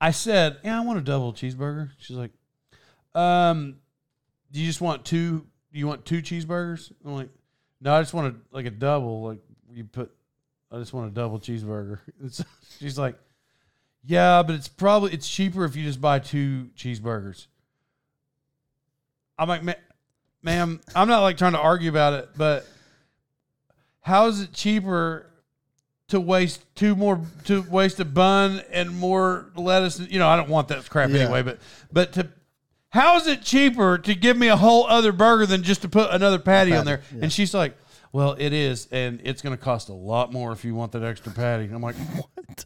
[0.00, 1.90] I said, Yeah, I want a double cheeseburger.
[1.98, 2.30] She's like,
[3.14, 3.76] Um,
[4.52, 6.92] do you just want two do you want two cheeseburgers?
[7.04, 7.30] I'm like,
[7.80, 9.24] No, I just want a like a double.
[9.24, 9.40] Like
[9.74, 10.10] you put
[10.72, 11.98] I just want a double cheeseburger.
[12.80, 13.16] She's like,
[14.04, 17.46] Yeah, but it's probably it's cheaper if you just buy two cheeseburgers.
[19.38, 19.72] I'm like, "Ma-
[20.42, 22.66] ma'am, I'm not like trying to argue about it, but
[24.00, 25.26] how is it cheaper
[26.08, 29.98] to waste two more to waste a bun and more lettuce?
[29.98, 31.20] You know, I don't want that crap Yeah.
[31.22, 31.58] anyway, but
[31.92, 32.28] but to
[32.90, 36.10] how is it cheaper to give me a whole other burger than just to put
[36.12, 37.02] another patty on there?
[37.12, 37.22] Yeah.
[37.24, 37.76] And she's like,
[38.14, 41.02] "Well, it is, and it's going to cost a lot more if you want that
[41.02, 41.96] extra patty." And I'm like,
[42.36, 42.64] What?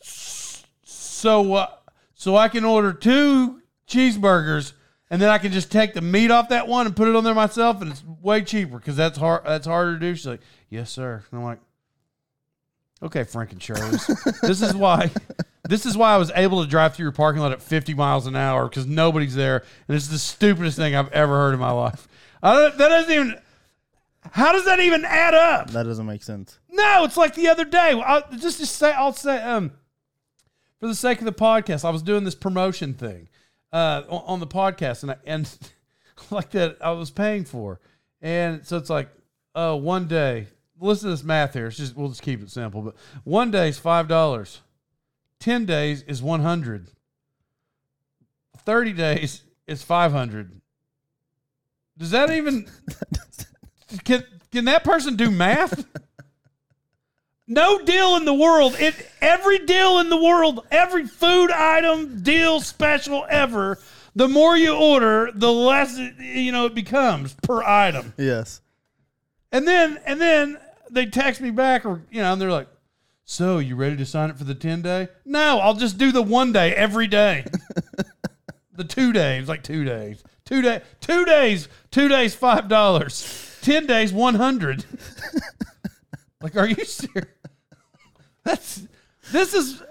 [0.00, 1.68] so uh,
[2.14, 4.72] so I can order two cheeseburgers
[5.08, 7.22] and then I can just take the meat off that one and put it on
[7.22, 10.14] there myself and it's way cheaper because that's hard that's harder to do.
[10.16, 11.22] She's like, Yes, sir.
[11.30, 11.60] And I'm like,
[13.02, 14.06] Okay, Franken Shirley's.
[14.42, 15.10] this is why
[15.68, 18.26] this is why I was able to drive through your parking lot at 50 miles
[18.26, 19.62] an hour because nobody's there.
[19.86, 22.08] And it's the stupidest thing I've ever heard in my life.
[22.42, 23.38] I don't that doesn't even
[24.32, 25.70] how does that even add up?
[25.70, 26.58] That doesn't make sense.
[26.70, 28.00] No, it's like the other day.
[28.04, 29.72] I'll, just to say, I'll say, um,
[30.78, 33.28] for the sake of the podcast, I was doing this promotion thing
[33.72, 35.58] uh, on, on the podcast, and I, and
[36.30, 37.80] like that, I was paying for,
[38.20, 39.08] and so it's like,
[39.54, 40.48] uh, one day.
[40.78, 41.68] Listen to this math here.
[41.68, 44.60] It's just we'll just keep it simple, but one day is five dollars.
[45.40, 46.88] Ten days is one hundred.
[48.58, 50.60] Thirty days is five hundred.
[51.96, 52.68] Does that even
[54.04, 55.84] can can that person do math?
[57.48, 58.74] No deal in the world.
[58.78, 63.78] It every deal in the world, every food item deal special ever.
[64.16, 68.14] The more you order, the less it, you know it becomes per item.
[68.16, 68.60] Yes.
[69.52, 70.58] And then and then
[70.90, 72.68] they text me back, or you know, and they're like,
[73.24, 76.22] "So you ready to sign up for the ten day?" No, I'll just do the
[76.22, 77.44] one day every day.
[78.72, 83.55] the two days, like two days, two day, two days, two days, five dollars.
[83.66, 84.84] Ten days, one hundred.
[86.40, 87.26] like, are you serious?
[88.44, 88.86] That's
[89.32, 89.82] this is.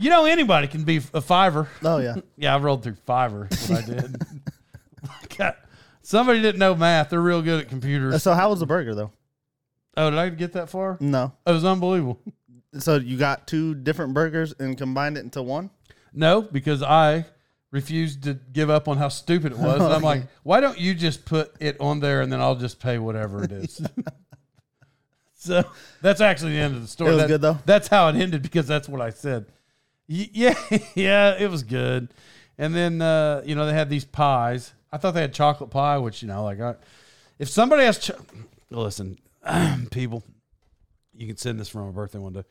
[0.00, 1.68] You know, anybody can be a fiver.
[1.84, 2.16] Oh yeah.
[2.36, 3.48] Yeah, I rolled through Fiverr.
[3.70, 4.16] What I did.
[5.38, 5.58] Got uh,
[6.02, 7.10] Somebody didn't know math.
[7.10, 8.20] They're real good at computers.
[8.20, 9.12] So how was the burger though?
[9.96, 10.98] Oh, did I get that far?
[10.98, 11.34] No.
[11.46, 12.20] It was unbelievable.
[12.80, 15.70] So you got two different burgers and combined it into one?
[16.12, 17.26] No, because I
[17.74, 19.80] refused to give up on how stupid it was.
[19.82, 22.78] And I'm like, why don't you just put it on there and then I'll just
[22.78, 23.84] pay whatever it is.
[25.34, 25.64] so
[26.00, 27.10] that's actually the end of the story.
[27.10, 27.58] It was That- good, though?
[27.66, 29.46] That's how it ended because that's what I said.
[30.08, 30.54] Y- Yeah,
[30.94, 32.08] yeah, it was good.
[32.56, 34.72] And then uh, you know they had these pies.
[34.92, 36.76] I thought they had chocolate pie, which you know, like I,
[37.40, 38.14] if somebody has, cho-
[38.70, 39.18] listen,
[39.90, 40.22] people,
[41.16, 42.44] you can send this for my birthday one day.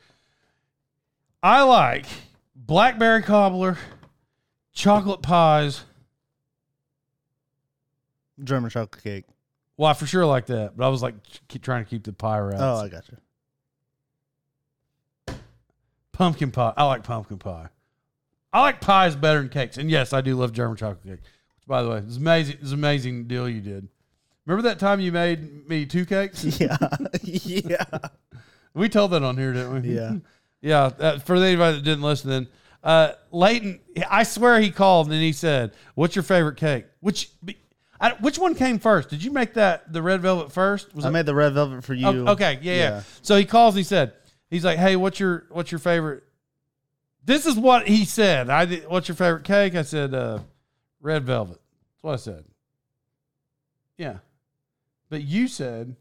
[1.42, 2.06] I like
[2.56, 3.78] blackberry cobbler,
[4.74, 5.84] chocolate pies.
[8.44, 9.26] German chocolate cake.
[9.78, 11.16] Well, I for sure like that, but I was like
[11.48, 12.62] keep trying to keep the pie around.
[12.62, 13.18] Oh, I got you.
[16.12, 16.74] pumpkin pie.
[16.78, 17.70] I like pumpkin pie.
[18.52, 21.12] I like pies better than cakes, and yes, I do love German chocolate cake.
[21.56, 22.58] Which, by the way, it's amazing.
[22.62, 23.88] It's an amazing deal you did.
[24.46, 26.44] Remember that time you made me two cakes?
[26.60, 26.78] Yeah.
[27.24, 27.86] yeah.
[28.74, 29.96] We told that on here, didn't we?
[29.96, 30.16] Yeah.
[30.62, 30.92] yeah.
[31.00, 32.48] Uh, for anybody that didn't listen, then
[32.84, 37.30] uh, Leighton, I swear he called and he said, "What's your favorite cake?" Which,
[38.00, 39.10] I, which one came first?
[39.10, 40.94] Did you make that the red velvet first?
[40.94, 42.08] Was I it- made the red velvet for you.
[42.08, 43.04] Oh, okay, yeah, yeah, Yeah.
[43.22, 44.14] So he calls and he said,
[44.50, 46.24] he's like, "Hey, what's your what's your favorite?"
[47.26, 48.50] This is what he said.
[48.50, 48.88] I did.
[48.90, 49.76] What's your favorite cake?
[49.76, 50.40] I said, uh,
[51.02, 52.44] "Red velvet." That's what I said.
[53.98, 54.18] Yeah,
[55.10, 55.96] but you said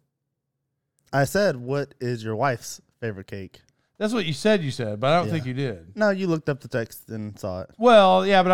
[1.12, 3.60] I said, "What is your wife's favorite cake?"
[4.02, 4.62] That's what you said.
[4.64, 5.32] You said, but I don't Yeah.
[5.32, 5.96] think you did.
[5.96, 7.70] No, you looked up the text and saw it.
[7.78, 8.50] Well, yeah, but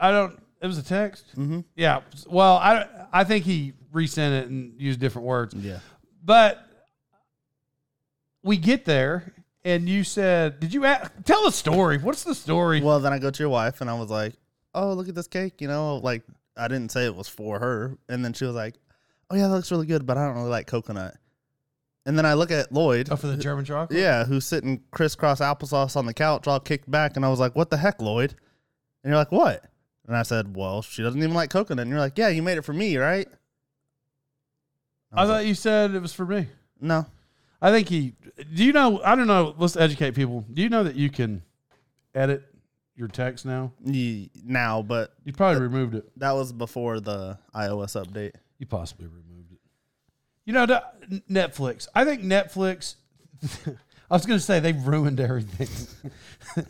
[0.00, 0.42] I, I don't.
[0.62, 1.26] It was a text.
[1.36, 1.60] Mm-hmm.
[1.76, 2.00] Yeah.
[2.26, 5.52] Well, I I think he resent it and used different words.
[5.54, 5.80] Yeah.
[6.24, 6.66] But
[8.42, 11.98] we get there, and you said, "Did you a tell the story?
[11.98, 14.34] What's the story?" Well, then I go to your wife and I was like,
[14.74, 16.22] "Oh, look at this cake." You know, like
[16.56, 18.76] I didn't say it was for her, and then she was like,
[19.30, 21.14] "Oh yeah, that looks really good, but I don't really like coconut."
[22.06, 23.98] And then I look at Lloyd, oh, for the German chocolate.
[23.98, 27.56] yeah, who's sitting crisscross applesauce on the couch, all kicked back, and I was like,
[27.56, 28.34] "What the heck, Lloyd?"
[29.02, 29.64] And you're like, "What?"
[30.06, 32.58] And I said, "Well, she doesn't even like coconut." And you're like, "Yeah, you made
[32.58, 33.26] it for me, right?"
[35.12, 36.48] I was thought like, you said it was for me.
[36.80, 37.06] no.
[37.62, 38.12] I think he.
[38.54, 39.00] Do you know?
[39.02, 39.54] I don't know.
[39.56, 40.44] Let's educate people.
[40.52, 41.40] Do you know that you can
[42.14, 42.42] edit
[42.94, 43.72] your text now?
[43.82, 46.06] Ye- Now, but You probably removed it.
[46.18, 48.32] that was before the iOS update.
[48.58, 49.33] You possibly removed it.
[50.44, 50.66] You know,
[51.30, 51.88] Netflix.
[51.94, 52.96] I think Netflix.
[54.10, 56.06] I was going to say they've ruined everything.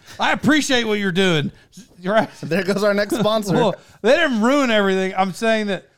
[0.20, 1.50] I appreciate what you're doing.
[1.98, 2.30] You're right.
[2.42, 3.54] There goes our next sponsor.
[3.54, 5.14] Well, they didn't ruin everything.
[5.16, 5.88] I'm saying that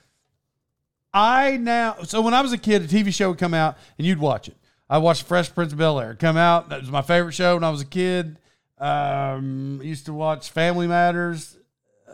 [1.12, 1.96] I now.
[2.04, 4.48] So when I was a kid, a TV show would come out and you'd watch
[4.48, 4.56] it.
[4.88, 6.68] I watched Fresh Prince of Bel Air come out.
[6.68, 8.38] That was my favorite show when I was a kid.
[8.78, 11.56] Um, used to watch Family Matters.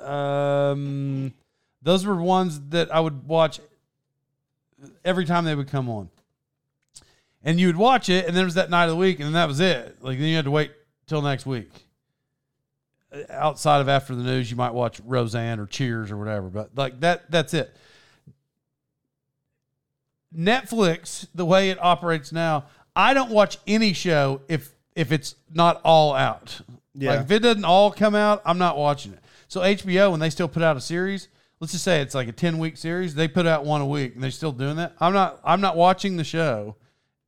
[0.00, 1.34] Um,
[1.82, 3.60] those were ones that I would watch
[5.04, 6.08] every time they would come on.
[7.44, 9.26] And you would watch it, and then it was that night of the week, and
[9.26, 9.98] then that was it.
[10.00, 10.72] Like then you had to wait
[11.06, 11.70] till next week
[13.30, 17.00] outside of after the news, you might watch Roseanne or Cheers or whatever, but like
[17.00, 17.74] that, that's it.
[20.36, 22.64] Netflix, the way it operates now,
[22.96, 26.60] I don't watch any show if if it's not all out.
[26.94, 27.12] Yeah.
[27.12, 29.20] Like if it doesn't all come out, I'm not watching it.
[29.48, 31.28] So HBO, when they still put out a series,
[31.62, 34.14] let's just say it's like a 10 week series, they put out one a week
[34.14, 34.94] and they're still doing that.
[34.98, 36.74] I'm not I'm not watching the show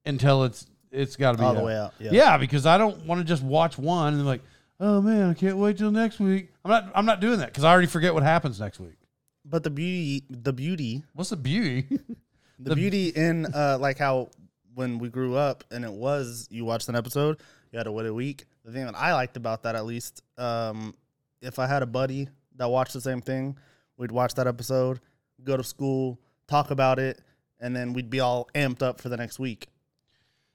[0.05, 1.65] until it's it's got to be All the out.
[1.67, 2.11] way out, yeah.
[2.13, 4.43] yeah, because I don't want to just watch one and like,
[4.81, 6.53] oh man, I can't wait till next week.
[6.65, 8.97] I'm not I'm not doing that because I already forget what happens next week.
[9.45, 11.83] But the beauty, the beauty, What's the beauty?
[11.91, 12.17] the,
[12.71, 14.31] The- beauty in uh, like how
[14.75, 17.39] when we grew up and it was you watched an episode,
[17.71, 18.47] you had to wait a week.
[18.65, 20.93] The thing that I liked about that, at least, um,
[21.41, 23.57] if I had a buddy that watched the same thing,
[23.97, 25.01] we'd watch that episode,
[25.43, 27.21] go to school, talk about it,
[27.61, 29.69] and then we'd be all amped up for the next week.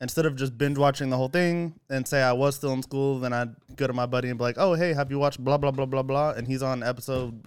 [0.01, 3.19] Instead of just binge watching the whole thing and say I was still in school,
[3.19, 5.57] then I'd go to my buddy and be like, "Oh, hey, have you watched blah
[5.57, 7.45] blah blah blah blah?" And he's on episode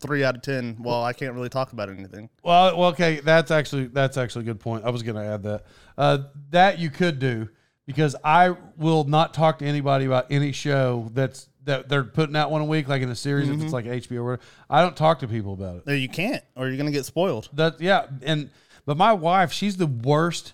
[0.00, 0.76] three out of ten.
[0.80, 2.30] Well, I can't really talk about anything.
[2.42, 4.84] Well, well, okay, that's actually that's actually a good point.
[4.84, 5.64] I was going to add that.
[5.96, 6.18] Uh,
[6.50, 7.48] that you could do
[7.86, 12.50] because I will not talk to anybody about any show that's that they're putting out
[12.50, 13.48] one a week, like in a series.
[13.48, 15.86] If it's like HBO or whatever, I don't talk to people about it.
[15.86, 17.48] No, you can't, or you're gonna get spoiled.
[17.54, 18.50] That yeah, and
[18.84, 20.52] but my wife, she's the worst.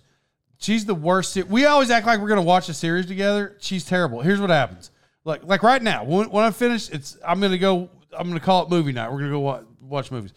[0.58, 1.32] She's the worst.
[1.32, 3.56] se- We always act like we're gonna watch a series together.
[3.60, 4.20] She's terrible.
[4.20, 4.90] Here's what happens.
[5.24, 7.88] Like like right now, when, when I'm finished, it's I'm gonna go.
[8.16, 9.10] I'm gonna call it movie night.
[9.10, 10.32] We're gonna go watch, watch movies,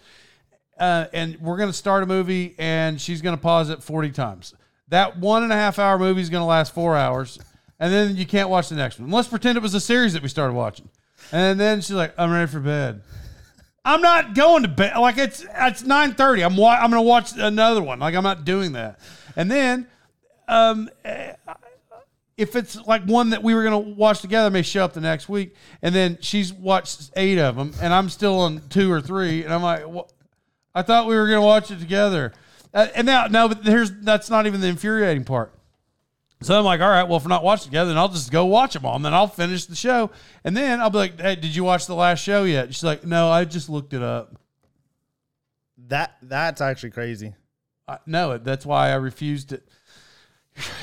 [0.79, 4.53] uh, and we're gonna start a movie, and she's gonna pause it 40 times.
[4.89, 7.39] That one and a half hour movie is gonna last four hours,
[7.79, 9.09] and then you can't watch the next one.
[9.11, 10.89] Let's pretend it was a series that we started watching,
[11.31, 13.01] and then she's like, "I'm ready for bed."
[13.85, 14.97] I'm not going to bed.
[14.97, 16.43] Like it's it's nine thirty.
[16.43, 17.99] I'm wa- I'm gonna watch another one.
[17.99, 18.99] Like I'm not doing that.
[19.35, 19.87] And then,
[20.47, 21.33] um, eh,
[22.35, 24.99] if it's like one that we were gonna watch together, I may show up the
[25.01, 25.55] next week.
[25.81, 29.43] And then she's watched eight of them, and I'm still on two or three.
[29.43, 29.85] And I'm like?
[30.75, 32.33] I thought we were gonna watch it together.
[32.71, 35.51] Uh, and now, no, but here's that's not even the infuriating part.
[36.41, 38.45] So I'm like, all right, well, if we're not watching together, then I'll just go
[38.45, 40.11] watch them all, and then I'll finish the show,
[40.43, 42.73] and then I'll be like, hey, did you watch the last show yet?
[42.73, 44.35] She's like, no, I just looked it up.
[45.87, 47.33] That that's actually crazy.
[47.87, 48.37] I know.
[48.37, 49.67] That's why I refused it.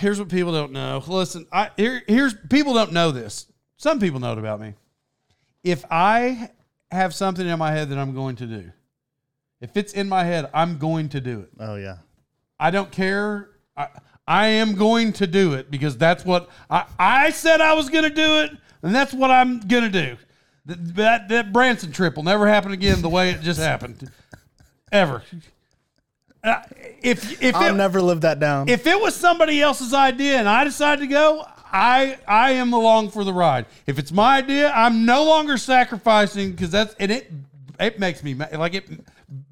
[0.00, 1.02] Here's what people don't know.
[1.06, 3.46] Listen, I here, here's people don't know this.
[3.76, 4.74] Some people know it about me.
[5.62, 6.50] If I
[6.90, 8.70] have something in my head that I'm going to do,
[9.60, 11.50] if it's in my head, I'm going to do it.
[11.58, 11.98] Oh yeah.
[12.58, 13.50] I don't care.
[13.76, 13.88] I,
[14.26, 18.04] I am going to do it because that's what I, I said I was going
[18.04, 18.50] to do it,
[18.82, 20.16] and that's what I'm going to do.
[20.66, 24.10] Th- That, that Branson trip will never happen again the way it just happened,
[24.90, 25.22] ever.
[26.42, 26.62] Uh,
[27.02, 28.68] if if I'll it, never live that down.
[28.68, 33.10] if it was somebody else's idea and I decided to go, I I am along
[33.10, 33.64] for the ride.
[33.86, 37.32] If it's my idea, I'm no longer sacrificing because that's and it
[37.80, 38.86] it makes me like it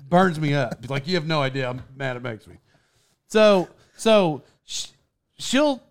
[0.09, 0.89] burns me up.
[0.91, 2.57] Like you have no idea how mad it makes me.
[3.29, 5.83] So so she'll.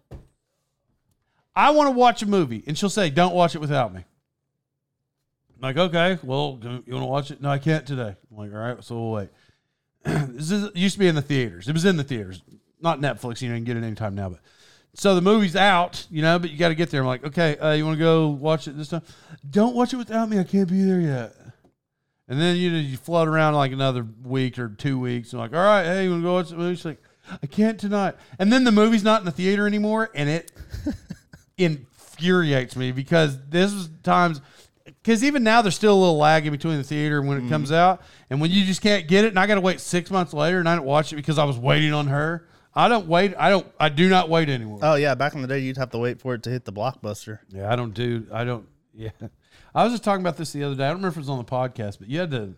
[1.55, 4.05] I want to watch a movie, and she'll say, "Don't watch it without me."
[5.61, 7.39] I'm like, okay, well, you want to watch it?
[7.39, 8.15] No, I can't today.
[8.31, 9.29] I'm like, all right, so we'll wait.
[10.03, 11.67] this is, used to be in the theaters.
[11.67, 12.41] It was in the theaters,
[12.79, 13.43] not Netflix.
[13.43, 14.29] You know, you can get it anytime now.
[14.29, 14.39] But
[14.95, 17.01] so the movie's out, you know, but you got to get there.
[17.01, 19.03] I'm like, okay, uh, you want to go watch it this time?
[19.47, 20.39] Don't watch it without me.
[20.39, 21.35] I can't be there yet.
[22.27, 25.31] And then you know, you float around like another week or two weeks.
[25.31, 26.75] And like, all right, hey, you want to go watch the movie?
[26.75, 27.01] She's like,
[27.41, 28.15] I can't tonight.
[28.39, 30.51] And then the movie's not in the theater anymore, and it
[31.57, 34.41] infuriates me because this was times
[34.85, 37.41] because even now there's still a little lag in between the theater and when it
[37.41, 37.49] mm-hmm.
[37.49, 40.11] comes out, and when you just can't get it, and I got to wait six
[40.11, 42.47] months later, and I don't watch it because I was waiting on her.
[42.73, 43.33] I don't wait.
[43.37, 43.67] I don't.
[43.79, 44.79] I do not wait anymore.
[44.81, 46.73] oh yeah, back in the day, you'd have to wait for it to hit the
[46.73, 47.39] blockbuster.
[47.49, 48.27] Yeah, I don't do.
[48.31, 48.67] I don't.
[48.93, 49.09] Yeah,
[49.75, 50.83] I was just talking about this the other day.
[50.83, 52.55] I don't remember if it was on the podcast, but you had to.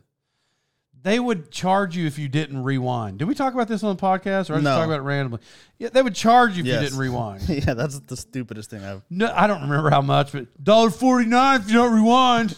[1.03, 3.19] They would charge you if you didn't rewind.
[3.19, 4.77] Did we talk about this on the podcast, or I just No.
[4.77, 5.39] talk about it randomly?
[5.77, 6.81] Yeah, they would charge you if Yes.
[6.81, 7.41] you didn't rewind.
[7.49, 9.01] yeah, that's the stupidest thing I've.
[9.09, 12.57] No, I don't remember how much, but dollar forty nine if you don't rewind.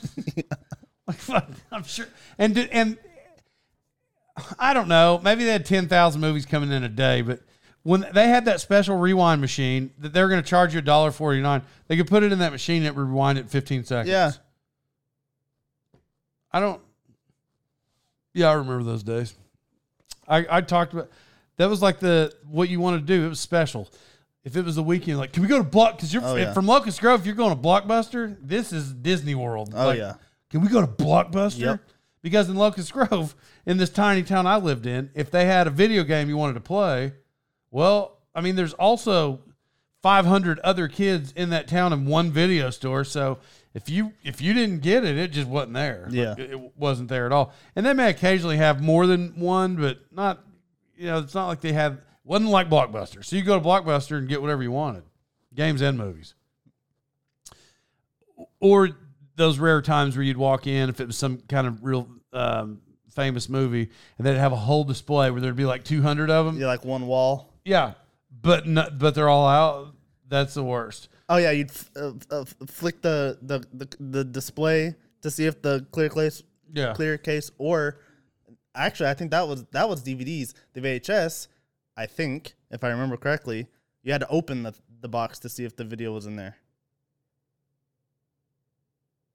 [1.28, 2.06] like, I'm sure,
[2.38, 2.98] and did- and
[4.60, 5.20] I don't know.
[5.24, 7.39] Maybe they had ten thousand movies coming in a day, but
[7.82, 11.10] when they had that special rewind machine that they're going to charge you a dollar
[11.12, 13.48] forty nine, they could put it in that machine and it would rewind it in
[13.48, 14.10] fifteen seconds.
[14.12, 14.32] Yeah.
[16.52, 16.82] I don't.
[18.36, 19.33] Yeah, I remember those days.
[20.27, 21.09] I I talked about
[21.57, 23.25] that was like the what you want to do.
[23.25, 23.89] It was special.
[24.43, 25.95] If it was the weekend, like, can we go to Block?
[25.95, 26.53] Because you're Oh, yeah.
[26.53, 27.21] from Locust Grove.
[27.21, 29.73] If you're going to Blockbuster, this is Disney World.
[29.75, 30.13] Oh Like, yeah.
[30.51, 31.59] can we go to Blockbuster?
[31.59, 31.79] Yep.
[32.21, 33.33] Because in Locust Grove,
[33.65, 36.53] in this tiny town I lived in, if they had a video game you wanted
[36.53, 37.13] to play,
[37.71, 39.39] well, I mean, there's also
[40.03, 43.03] 500 other kids in that town in one video store.
[43.03, 43.39] So
[43.76, 46.07] if you if you didn't get it, it just wasn't there.
[46.09, 46.30] Yeah.
[46.30, 47.53] Like, it, wasn't there at all.
[47.76, 50.41] And they may occasionally have more than one, but not.
[50.97, 51.99] You know, it's not like they had.
[52.23, 53.23] Wasn't like Blockbuster.
[53.23, 55.03] So you go to Blockbuster and get whatever you wanted,
[55.53, 56.34] games and movies
[58.59, 58.89] or
[59.36, 62.82] those rare times where you'd walk in if it was some kind of real um,
[63.11, 66.57] famous movie and they'd have a whole display where there'd be like 200 of them
[66.59, 67.53] Yeah, like one wall.
[67.63, 67.93] yeah
[68.41, 69.93] but no, but they're all out
[70.28, 74.95] that's the worst Oh yeah, you'd f- uh, uh, flick the, the the the display
[75.21, 77.99] to see if the clear case yeah clear case or
[78.76, 80.53] actually I think that was that was DVDs.
[80.73, 81.47] The VHS,
[81.97, 83.67] I think if I remember correctly,
[84.03, 86.57] you had to open the the box to see if the video was in there.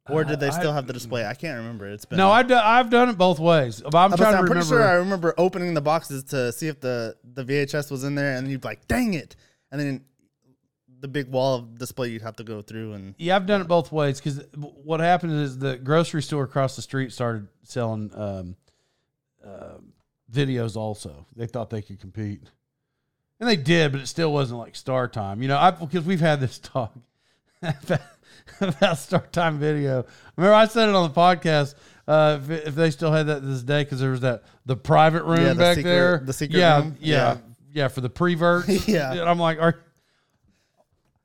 [0.09, 1.24] Or did they Uh, still I- have the display?
[1.24, 1.86] I can't remember.
[1.86, 4.38] It's been no I've, do, I've done it both ways but i'm I'm, trying to
[4.38, 7.91] I'm remember pretty sure I remember opening the boxes to see if the the VHS
[7.91, 9.36] was in there, and you'd be like, "Dang it!"
[9.70, 10.05] And then
[11.01, 13.68] the big wall of display you'd have to go through, and Yeah, I've done it
[13.68, 18.57] both ways because what happened is the grocery store across the street started selling um,
[19.44, 19.78] uh,
[20.32, 20.76] videos.
[20.76, 22.42] Also, they thought they could compete,
[23.40, 25.42] and they did, but it still wasn't like Star Time.
[25.42, 26.94] You know, I because we've had this talk
[27.62, 28.01] about,
[28.61, 30.05] about Star Time video.
[30.36, 31.74] Remember, I said it on the podcast.
[32.09, 35.22] Uh, if, if they still had that this day, because there was that the private
[35.24, 36.96] room Yeah, the back secret- there, the secret yeah, room.
[37.01, 37.36] yeah, Yeah.
[37.72, 38.68] yeah, for the preverts.
[38.88, 39.12] Yeah.
[39.12, 39.80] and I'm like, are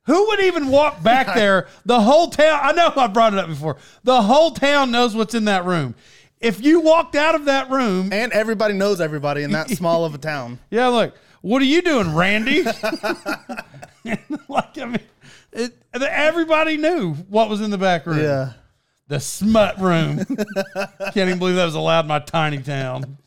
[0.06, 1.66] who would even walk back there?
[1.84, 2.60] The whole town.
[2.62, 3.76] I know I brought it up before.
[4.04, 5.94] The whole town knows what's in that room.
[6.40, 10.14] If you walked out of that room, and everybody knows everybody in that small of
[10.14, 10.58] a town.
[10.70, 12.62] yeah, look, what are you doing, Randy?
[14.48, 15.00] like, I mean,
[15.52, 18.20] it, everybody knew what was in the back room.
[18.20, 18.52] Yeah,
[19.08, 20.24] the smut room.
[20.24, 23.18] Can't even believe that was allowed in my tiny town.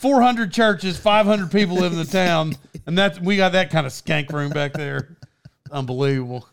[0.00, 2.54] 400 churches, 500 people live in the town,
[2.86, 5.17] and that's we got that kind of skank room back there.
[5.70, 6.46] Unbelievable.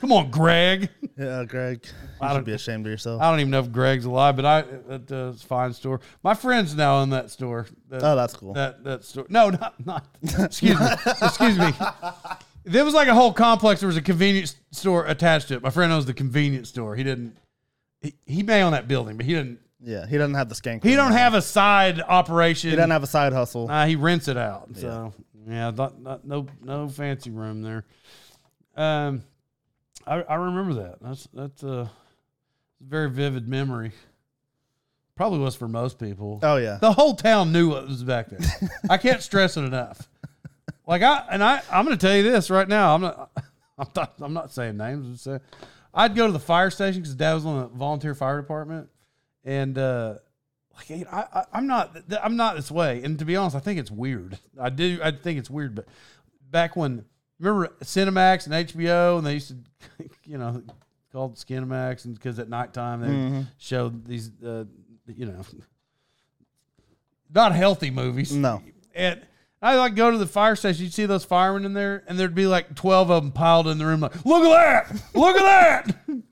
[0.00, 0.88] Come on, Greg.
[1.16, 1.92] Yeah, Greg, you
[2.28, 3.20] don't- should be ashamed of yourself.
[3.20, 6.00] I don't even know if Greg's alive, but I that uh, it's a fine store.
[6.22, 7.66] My friends now in that store.
[7.88, 8.54] That, Oh, that's cool.
[8.54, 9.26] that that store.
[9.28, 10.06] No, not not.
[10.22, 10.86] Excuse me.
[11.22, 11.72] excuse me.
[12.64, 13.80] There was like a whole complex.
[13.80, 15.62] There was a convenience store attached to it.
[15.62, 16.94] My friend owns the convenience store.
[16.96, 17.36] He didn't.
[18.00, 19.60] He, he may own that building, but he didn't.
[19.82, 20.82] yeah, he doesn't have the skank.
[20.84, 22.70] He don't have a side operation.
[22.70, 23.68] He doesn't have a side hustle.
[23.68, 24.68] Nah, he rents it out.
[24.74, 25.12] So
[25.48, 27.84] yeah, not, not, no no fancy room there.
[28.76, 29.22] Um,
[30.06, 30.96] I I remember that.
[31.00, 31.90] That's that's a
[32.80, 33.92] very vivid memory.
[35.16, 36.40] Probably was for most people.
[36.42, 38.70] Oh yeah, The whole town knew what was back there.
[38.90, 40.08] I can't stress it enough.
[40.86, 42.94] Like I and I, I'm going to tell you this right now.
[42.94, 43.30] I'm not.
[43.78, 44.14] I'm not.
[44.20, 45.06] I'm not saying names.
[45.06, 45.40] I'm saying,
[45.92, 48.88] I'd go to the fire station because Dad was on the volunteer fire department,
[49.44, 50.14] and uh,
[50.74, 51.96] like I, I, I'm not.
[52.22, 53.02] I'm not this way.
[53.02, 54.38] And to be honest, I think it's weird.
[54.58, 55.00] I do.
[55.02, 55.74] I think it's weird.
[55.74, 55.86] But
[56.50, 57.04] back when
[57.40, 59.56] remember Cinemax and HBO, and they used to,
[60.24, 60.62] you know,
[61.12, 64.64] called Skinemax, and because at nighttime they showed these, uh,
[65.06, 65.42] you know,
[67.34, 68.32] not healthy movies.
[68.32, 68.62] No.
[68.94, 69.20] And
[69.62, 70.84] I like go to the fire station.
[70.84, 73.78] You'd see those firemen in there, and there'd be like twelve of them piled in
[73.78, 74.00] the room.
[74.00, 74.50] Like, look at
[74.90, 75.02] that!
[75.14, 75.96] Look at that!
[76.08, 76.24] and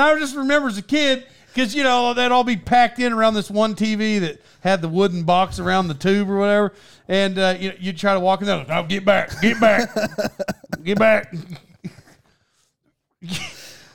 [0.00, 3.34] I just remember as a kid because you know they'd all be packed in around
[3.34, 6.72] this one TV that had the wooden box around the tube or whatever.
[7.08, 8.64] And uh, you you'd try to walk in there.
[8.68, 9.40] Oh, get back!
[9.40, 9.90] Get back!
[10.84, 11.34] get back!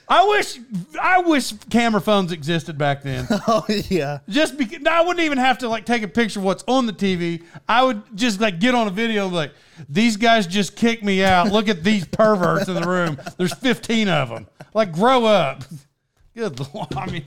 [0.10, 0.60] I wish
[1.02, 3.26] I wish camera phones existed back then.
[3.48, 4.20] oh yeah.
[4.28, 6.94] Just because I wouldn't even have to like take a picture of what's on the
[6.94, 7.44] TV.
[7.68, 9.54] I would just like get on a video and be like,
[9.90, 11.52] these guys just kicked me out.
[11.52, 13.18] Look at these perverts in the room.
[13.38, 14.48] There's 15 of them.
[14.74, 15.64] Like, grow up.
[16.36, 16.94] Good lord.
[16.96, 17.26] I mean,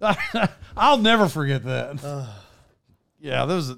[0.76, 2.28] I'll never forget that.
[3.20, 3.74] yeah, that was.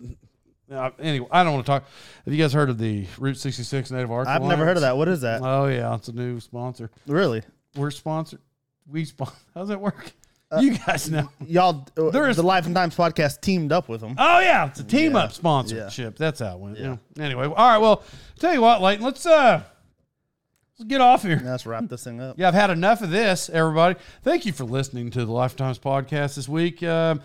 [0.71, 1.85] Uh, anyway, I don't want to talk.
[2.25, 4.29] Have you guys heard of the Route 66 Native Arts?
[4.29, 4.97] I've never heard of that.
[4.97, 5.41] What is that?
[5.43, 6.91] Oh yeah, it's a new sponsor.
[7.07, 7.43] really?
[7.77, 8.41] We're sponsored.
[8.91, 9.37] We sponsor.
[9.55, 10.13] How's that work?
[10.61, 11.29] you guys know.
[11.47, 14.15] Y'all, uh, There is- the Life and Times podcast teamed up with them.
[14.19, 16.17] Oh yeah, it's a team up sponsorship.
[16.17, 16.79] That's how it went.
[16.79, 16.97] Yeah.
[17.21, 17.79] Anyway, all right.
[17.79, 18.03] Well,
[18.41, 19.63] tell you what, Leighton, let's uh
[20.79, 21.37] let's get off here.
[21.41, 22.39] Now let's wrap this thing up.
[22.39, 23.99] Yeah, I've had enough of this, everybody.
[24.23, 26.83] Thank you for listening to the Lifetimes podcast this week.
[26.83, 27.21] Um,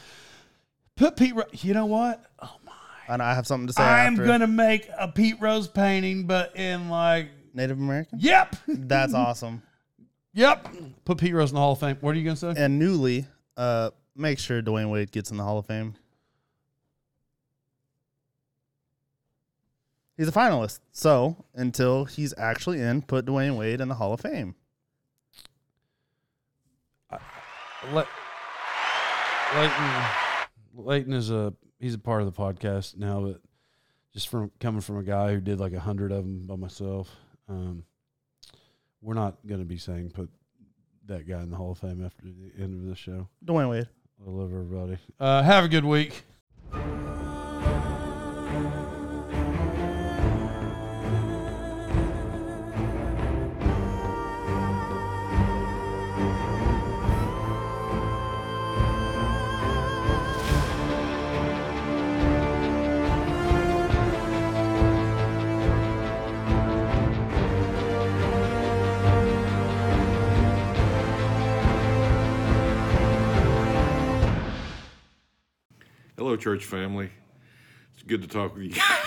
[0.95, 1.35] put Pete.
[1.35, 2.23] Ro- you know what?
[2.41, 2.71] Oh my!
[3.09, 3.83] And I have something to say.
[3.83, 4.25] I'm after.
[4.25, 8.19] gonna make a Pete Rose painting, but in like, Native American.
[8.21, 9.61] yep, That's awesome.
[10.33, 10.67] yep.
[11.05, 11.97] Put Pete Rose in the Hall of Fame.
[12.01, 12.53] What are you gonna say?
[12.55, 13.25] And newly,
[13.57, 15.95] uh, make sure Dwyane Wade gets in the Hall of Fame.
[20.17, 20.79] He's a finalist.
[20.91, 24.55] So until he's actually in, put Dwyane Wade in the Hall of Fame.
[27.91, 28.07] Le-
[29.55, 30.03] Leighton,
[30.75, 33.41] Leighton is a he's a part of the podcast now, but
[34.13, 37.09] just from coming from a guy who did like a hundred of them by myself,
[37.49, 37.83] um,
[39.01, 40.29] we're not going to be saying put
[41.07, 43.27] that guy in the Hall of Fame after the end of the show.
[43.43, 43.87] Dwyane Wade.
[44.25, 44.97] I love everybody.
[45.19, 46.23] Uh, have a good week.
[76.31, 77.09] Hello, church family.
[77.93, 78.81] It's good to talk with you.